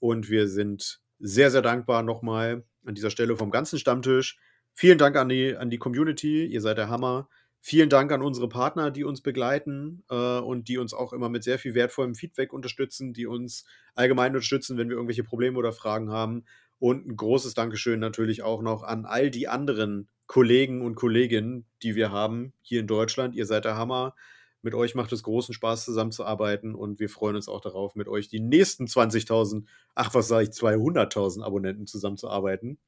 Und 0.00 0.28
wir 0.28 0.48
sind 0.48 1.00
sehr, 1.20 1.50
sehr 1.50 1.62
dankbar 1.62 2.02
noch 2.02 2.22
mal 2.22 2.64
an 2.84 2.94
dieser 2.94 3.10
Stelle 3.10 3.36
vom 3.36 3.50
ganzen 3.52 3.78
Stammtisch. 3.78 4.36
Vielen 4.74 4.98
Dank 4.98 5.16
an 5.16 5.28
die 5.28 5.56
an 5.56 5.70
die 5.70 5.78
Community. 5.78 6.44
Ihr 6.46 6.60
seid 6.60 6.76
der 6.78 6.88
Hammer. 6.88 7.28
Vielen 7.66 7.88
Dank 7.88 8.12
an 8.12 8.20
unsere 8.20 8.46
Partner, 8.46 8.90
die 8.90 9.04
uns 9.04 9.22
begleiten, 9.22 10.04
äh, 10.10 10.38
und 10.38 10.68
die 10.68 10.76
uns 10.76 10.92
auch 10.92 11.14
immer 11.14 11.30
mit 11.30 11.44
sehr 11.44 11.58
viel 11.58 11.72
wertvollem 11.74 12.14
Feedback 12.14 12.52
unterstützen, 12.52 13.14
die 13.14 13.24
uns 13.24 13.64
allgemein 13.94 14.32
unterstützen, 14.32 14.76
wenn 14.76 14.90
wir 14.90 14.96
irgendwelche 14.96 15.24
Probleme 15.24 15.58
oder 15.58 15.72
Fragen 15.72 16.10
haben. 16.10 16.44
Und 16.78 17.06
'n 17.06 17.16
großes 17.16 17.54
Dankeschön 17.54 18.00
natürlich 18.00 18.42
auch 18.42 18.60
noch 18.60 18.82
an 18.82 19.06
all 19.06 19.30
die 19.30 19.48
anderen 19.48 20.08
Kollegen 20.26 20.82
und 20.82 20.94
Kolleginnen, 20.94 21.64
die 21.82 21.94
wir 21.94 22.12
haben 22.12 22.52
hier 22.60 22.80
in 22.80 22.86
Deutschland. 22.86 23.34
Ihr 23.34 23.46
seid 23.46 23.64
der 23.64 23.78
Hammer. 23.78 24.14
Mit 24.60 24.74
euch 24.74 24.94
macht 24.94 25.12
es 25.12 25.22
großen 25.22 25.54
Spaß, 25.54 25.86
zusammenzuarbeiten 25.86 26.74
und 26.74 27.00
wir 27.00 27.08
freuen 27.08 27.36
uns 27.36 27.48
auch 27.48 27.62
darauf, 27.62 27.94
mit 27.94 28.08
euch 28.08 28.28
die 28.28 28.40
nächsten 28.40 28.86
20.000 28.88 29.66
ach, 29.94 30.12
was 30.12 30.28
sage 30.28 30.44
ich, 30.44 30.50
200.000 30.50 31.42
Abonnenten 31.42 31.86
zusammenzuarbeiten. 31.86 32.78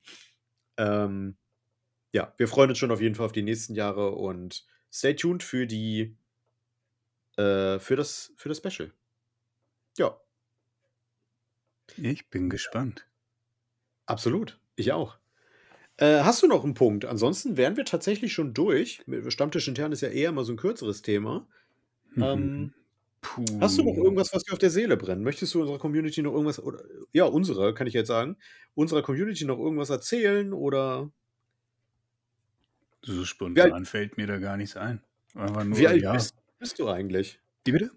Ähm, 0.78 1.36
ja, 2.16 2.32
wir 2.38 2.48
freuen 2.48 2.70
uns 2.70 2.78
schon 2.78 2.90
auf 2.90 3.02
jeden 3.02 3.14
Fall 3.14 3.26
auf 3.26 3.32
die 3.32 3.42
nächsten 3.42 3.74
Jahre 3.74 4.12
und 4.12 4.64
stay 4.90 5.14
tuned 5.14 5.42
für 5.42 5.66
die 5.66 6.16
äh, 7.36 7.78
für 7.78 7.94
das 7.94 8.32
für 8.38 8.48
das 8.48 8.56
Special. 8.56 8.90
Ja. 9.98 10.18
Ich 11.98 12.30
bin 12.30 12.48
gespannt. 12.48 13.06
Absolut. 14.06 14.58
Ich 14.76 14.92
auch. 14.92 15.18
Äh, 15.98 16.22
hast 16.22 16.42
du 16.42 16.46
noch 16.46 16.64
einen 16.64 16.72
Punkt? 16.72 17.04
Ansonsten 17.04 17.58
wären 17.58 17.76
wir 17.76 17.84
tatsächlich 17.84 18.32
schon 18.32 18.54
durch. 18.54 19.04
Stammtisch 19.28 19.68
intern 19.68 19.92
ist 19.92 20.00
ja 20.00 20.08
eher 20.08 20.32
mal 20.32 20.44
so 20.44 20.54
ein 20.54 20.58
kürzeres 20.58 21.02
Thema. 21.02 21.46
Ähm, 22.16 22.72
hast 23.60 23.76
du 23.76 23.82
noch 23.82 24.02
irgendwas, 24.02 24.32
was 24.32 24.44
dir 24.44 24.54
auf 24.54 24.58
der 24.58 24.70
Seele 24.70 24.96
brennt? 24.96 25.22
Möchtest 25.22 25.52
du 25.52 25.60
unserer 25.60 25.78
Community 25.78 26.22
noch 26.22 26.32
irgendwas, 26.32 26.62
oder 26.62 26.82
ja, 27.12 27.24
unserer, 27.26 27.74
kann 27.74 27.86
ich 27.86 27.92
jetzt 27.92 28.08
sagen, 28.08 28.38
unserer 28.74 29.02
Community 29.02 29.44
noch 29.44 29.58
irgendwas 29.58 29.90
erzählen 29.90 30.54
oder 30.54 31.10
So 33.06 33.24
spontan 33.24 33.84
fällt 33.84 34.16
mir 34.16 34.26
da 34.26 34.38
gar 34.38 34.56
nichts 34.56 34.76
ein. 34.76 35.00
Einfach 35.34 35.64
wie 35.64 35.82
nur, 35.82 35.88
alt 35.88 36.02
ja. 36.02 36.12
bist, 36.12 36.34
bist 36.58 36.78
du 36.78 36.88
eigentlich? 36.88 37.40
Wie 37.64 37.72
bitte? 37.72 37.92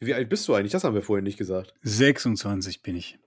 Wie 0.00 0.12
alt 0.12 0.28
bist 0.28 0.46
du 0.46 0.54
eigentlich? 0.54 0.72
Das 0.72 0.84
haben 0.84 0.94
wir 0.94 1.02
vorhin 1.02 1.24
nicht 1.24 1.38
gesagt. 1.38 1.72
26 1.82 2.82
bin 2.82 2.94
ich. 2.94 3.18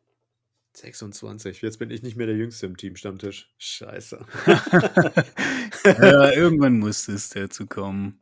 26. 0.73 1.63
Jetzt 1.63 1.79
bin 1.79 1.89
ich 1.89 2.03
nicht 2.03 2.17
mehr 2.17 2.27
der 2.27 2.35
Jüngste 2.35 2.67
im 2.67 2.77
Team 2.77 2.95
Stammtisch. 2.95 3.51
Scheiße. 3.57 4.23
ja, 5.85 6.31
irgendwann 6.33 6.77
musste 6.77 7.13
es 7.13 7.29
dazu 7.29 7.65
kommen. 7.65 8.19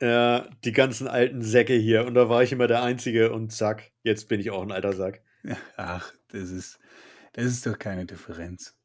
Ja, 0.00 0.48
die 0.64 0.72
ganzen 0.72 1.08
alten 1.08 1.42
Säcke 1.42 1.74
hier. 1.74 2.06
Und 2.06 2.14
da 2.14 2.30
war 2.30 2.42
ich 2.42 2.52
immer 2.52 2.68
der 2.68 2.82
Einzige 2.82 3.32
und 3.32 3.52
zack, 3.52 3.92
jetzt 4.02 4.28
bin 4.28 4.40
ich 4.40 4.50
auch 4.50 4.62
ein 4.62 4.72
alter 4.72 4.94
Sack. 4.94 5.20
Ach, 5.76 6.10
das 6.28 6.48
ist, 6.48 6.78
das 7.34 7.44
ist 7.44 7.66
doch 7.66 7.78
keine 7.78 8.06
Differenz. 8.06 8.78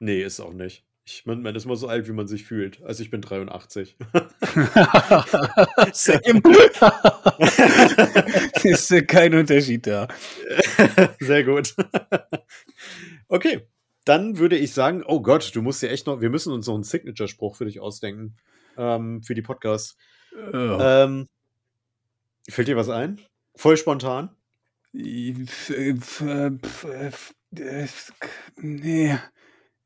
Nee, 0.00 0.24
ist 0.24 0.40
auch 0.40 0.52
nicht. 0.52 0.84
Ich, 1.06 1.26
man, 1.26 1.42
man 1.42 1.54
ist 1.56 1.66
mal 1.66 1.76
so 1.76 1.88
alt, 1.88 2.06
wie 2.08 2.12
man 2.12 2.28
sich 2.28 2.44
fühlt. 2.44 2.82
Also 2.82 3.02
ich 3.02 3.10
bin 3.10 3.20
83. 3.20 3.96
Same. 5.92 6.42
ist 8.64 8.90
ja 8.90 9.00
kein 9.02 9.34
Unterschied 9.34 9.86
da. 9.86 10.08
Sehr 11.18 11.44
gut. 11.44 11.74
Okay, 13.28 13.66
dann 14.04 14.38
würde 14.38 14.56
ich 14.56 14.72
sagen, 14.72 15.02
oh 15.06 15.20
Gott, 15.20 15.54
du 15.54 15.62
musst 15.62 15.82
dir 15.82 15.90
echt 15.90 16.06
noch, 16.06 16.20
wir 16.20 16.30
müssen 16.30 16.52
uns 16.52 16.66
noch 16.66 16.74
einen 16.74 16.84
Signature-Spruch 16.84 17.56
für 17.56 17.64
dich 17.64 17.80
ausdenken. 17.80 18.36
Ähm, 18.76 19.22
für 19.22 19.34
die 19.34 19.42
Podcasts. 19.42 19.96
Oh. 20.52 20.78
Ähm, 20.80 21.26
fällt 22.48 22.68
dir 22.68 22.76
was 22.76 22.88
ein? 22.88 23.20
Voll 23.56 23.76
spontan? 23.76 24.30
F- 24.94 25.70
f- 25.70 26.22
äh, 27.56 27.86
Nee. 28.56 29.18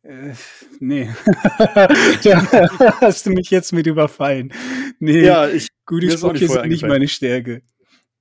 Äh, 0.04 0.34
Nee. 0.80 1.08
da 2.24 3.00
hast 3.00 3.26
du 3.26 3.30
mich 3.30 3.50
jetzt 3.50 3.72
mit 3.72 3.86
überfallen. 3.86 4.52
Nee, 4.98 5.24
Ja, 5.24 5.48
ich. 5.48 5.68
gute 5.86 6.10
Sprüche 6.10 6.46
sind 6.48 6.66
nicht 6.68 6.86
meine 6.86 7.08
Stärke. 7.08 7.62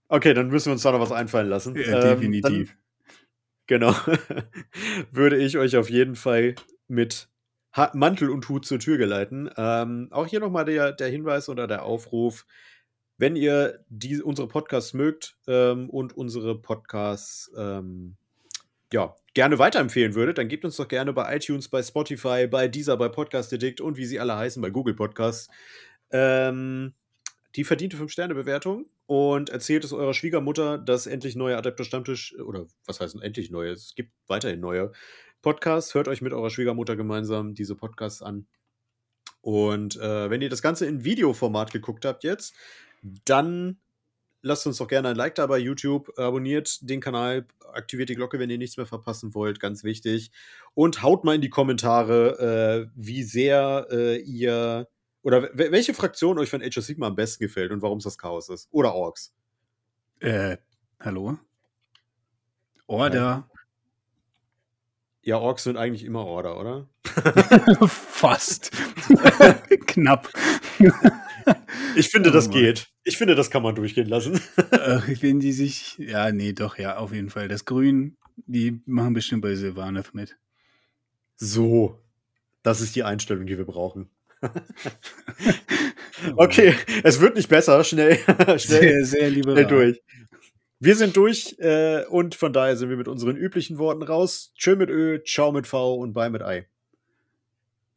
Okay, 0.08 0.34
dann 0.34 0.48
müssen 0.50 0.68
wir 0.68 0.74
uns 0.74 0.84
da 0.84 0.92
noch 0.92 1.00
was 1.02 1.12
einfallen 1.12 1.50
lassen. 1.50 1.76
Ja, 1.76 1.82
Ähm, 1.84 1.92
dann, 1.92 2.10
definitiv. 2.20 2.76
genau. 3.68 3.94
würde 5.12 5.38
ich 5.38 5.58
euch 5.58 5.76
auf 5.76 5.90
jeden 5.90 6.16
Fall 6.16 6.56
mit 6.88 7.30
Ha- 7.76 7.92
Mantel 7.96 8.30
und 8.30 8.48
Hut 8.50 8.66
zur 8.66 8.80
Tür 8.80 8.98
geleiten. 8.98 9.50
Ähm, 9.58 10.08
auch 10.12 10.28
hier 10.28 10.40
nochmal 10.40 10.66
der, 10.66 10.92
der 10.94 11.08
Hinweis 11.10 11.50
oder 11.50 11.68
der 11.68 11.84
Aufruf. 11.84 12.46
Wenn 13.18 13.36
ihr 13.36 13.84
die, 13.90 14.22
unsere 14.22 14.48
Podcasts 14.48 14.94
mögt 14.94 15.38
ähm, 15.48 15.90
und 15.90 16.16
unsere 16.16 16.60
Podcasts 16.62 17.52
ähm, 17.58 18.16
ja, 18.94 19.16
gerne 19.34 19.58
weiterempfehlen 19.58 20.14
würdet, 20.14 20.38
dann 20.38 20.48
gebt 20.48 20.64
uns 20.64 20.78
doch 20.78 20.88
gerne 20.88 21.14
bei 21.14 21.36
iTunes, 21.36 21.68
bei 21.68 21.82
Spotify, 21.82 22.46
bei 22.46 22.68
Deezer, 22.68 22.96
bei 22.96 23.10
Podcast 23.10 23.52
Addict 23.52 23.82
und 23.82 23.98
wie 23.98 24.06
sie 24.06 24.20
alle 24.20 24.38
heißen, 24.38 24.62
bei 24.62 24.70
Google 24.70 24.94
Podcasts, 24.94 25.50
ähm, 26.12 26.94
die 27.56 27.64
verdiente 27.64 27.98
5-Sterne-Bewertung 27.98 28.86
und 29.08 29.50
erzählt 29.50 29.84
es 29.84 29.94
eurer 29.94 30.14
Schwiegermutter, 30.14 30.78
dass 30.78 31.08
endlich 31.08 31.36
neue 31.36 31.58
Adeptus 31.58 31.88
Stammtisch, 31.88 32.38
oder 32.40 32.68
was 32.86 33.00
heißt 33.00 33.20
endlich 33.20 33.50
neue? 33.50 33.72
Es 33.72 33.96
gibt 33.96 34.12
weiterhin 34.28 34.60
neue 34.60 34.92
Podcasts. 35.42 35.96
Hört 35.96 36.08
euch 36.08 36.22
mit 36.22 36.32
eurer 36.32 36.52
Schwiegermutter 36.52 36.96
gemeinsam 36.96 37.56
diese 37.56 37.76
Podcasts 37.76 38.22
an. 38.22 38.46
Und 39.42 39.98
äh, 39.98 40.30
wenn 40.30 40.42
ihr 40.42 40.50
das 40.50 40.62
Ganze 40.62 40.86
in 40.86 41.04
Videoformat 41.04 41.72
geguckt 41.72 42.06
habt 42.06 42.24
jetzt, 42.24 42.56
dann 43.26 43.80
lasst 44.44 44.68
uns 44.68 44.78
doch 44.78 44.88
gerne 44.88 45.10
ein 45.10 45.16
Like 45.16 45.34
da 45.36 45.48
bei 45.48 45.58
YouTube, 45.58 46.18
abonniert 46.20 46.78
den 46.88 47.02
Kanal, 47.02 47.48
aktiviert 47.74 48.10
die 48.10 48.16
Glocke, 48.16 48.38
wenn 48.38 48.50
ihr 48.52 48.60
nichts 48.60 48.78
mehr 48.78 48.86
verpassen 48.86 49.34
wollt, 49.34 49.60
ganz 49.60 49.84
wichtig. 49.84 50.30
Und 50.76 51.02
haut 51.02 51.24
mal 51.24 51.34
in 51.36 51.42
die 51.42 51.50
Kommentare, 51.50 52.86
äh, 52.86 52.92
wie 52.96 53.24
sehr 53.24 53.88
äh, 53.90 54.18
ihr 54.22 54.88
oder 55.24 55.44
wel- 55.58 55.72
welche 55.72 55.94
Fraktion 55.96 56.38
euch 56.38 56.50
von 56.52 56.62
Age 56.62 56.78
of 56.78 56.84
Sigma 56.84 57.08
am 57.08 57.16
besten 57.16 57.44
gefällt 57.44 57.72
und 57.72 57.82
warum 57.82 57.98
es 57.98 58.04
das 58.04 58.18
Chaos 58.20 58.50
ist. 58.50 58.68
Oder 58.72 58.94
Orks. 58.94 59.34
Äh, 60.20 60.58
hallo? 61.00 61.38
Order. 62.88 63.50
Ja, 65.22 65.38
Orks 65.38 65.64
sind 65.64 65.78
eigentlich 65.78 66.04
immer 66.04 66.26
Order, 66.26 66.60
oder? 66.60 66.90
Fast. 67.88 68.72
Knapp. 69.88 70.30
Ich 71.96 72.10
finde, 72.10 72.30
Oh 72.30 72.34
das 72.34 72.50
Mann. 72.50 72.58
geht. 72.58 72.93
Ich 73.04 73.18
finde, 73.18 73.36
das 73.36 73.50
kann 73.50 73.64
man 73.64 73.76
durchgehen 73.76 74.08
lassen. 74.08 74.40
Ach, 74.72 75.08
wenn 75.22 75.40
die 75.40 75.52
sich. 75.52 75.98
Ja, 75.98 76.32
nee, 76.32 76.54
doch, 76.54 76.78
ja, 76.78 76.98
auf 76.98 77.14
jeden 77.14 77.30
Fall. 77.30 77.48
Das 77.48 77.66
Grün, 77.66 78.18
die 78.36 78.82
machen 78.86 79.14
bestimmt 79.14 79.42
bei 79.42 79.56
Sylvaneth 79.56 80.14
mit. 80.14 80.38
So. 81.36 82.00
Das 82.62 82.80
ist 82.80 82.96
die 82.96 83.04
Einstellung, 83.04 83.46
die 83.46 83.58
wir 83.58 83.66
brauchen. 83.66 84.10
Okay, 86.36 86.76
es 87.04 87.20
wird 87.20 87.36
nicht 87.36 87.50
besser. 87.50 87.84
Schnell, 87.84 88.18
schnell, 88.18 88.58
Sehr, 88.60 89.06
sehr 89.06 89.30
liberal. 89.30 89.58
schnell 89.58 89.68
durch. 89.68 90.02
Wir 90.80 90.96
sind 90.96 91.16
durch 91.16 91.56
äh, 91.60 92.04
und 92.10 92.36
von 92.36 92.52
daher 92.52 92.76
sind 92.76 92.90
wir 92.90 92.98
mit 92.98 93.08
unseren 93.08 93.38
üblichen 93.38 93.78
Worten 93.78 94.04
raus. 94.04 94.52
Tschö 94.58 94.76
mit 94.76 94.90
Ö, 94.90 95.22
ciao 95.24 95.52
mit 95.52 95.66
V 95.66 95.96
und 95.96 96.14
bye 96.14 96.30
mit 96.30 96.42
Ei. 96.42 96.68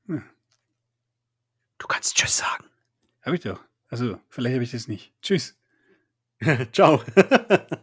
Hm. 0.06 0.22
Du 1.78 1.86
kannst 1.86 2.16
Tschüss 2.16 2.38
sagen. 2.38 2.64
Hab 3.22 3.34
ich 3.34 3.40
doch. 3.40 3.60
Also, 3.88 4.18
vielleicht 4.28 4.54
habe 4.54 4.64
ich 4.64 4.72
das 4.72 4.88
nicht. 4.88 5.12
Tschüss. 5.22 5.58
ciao. 6.72 7.02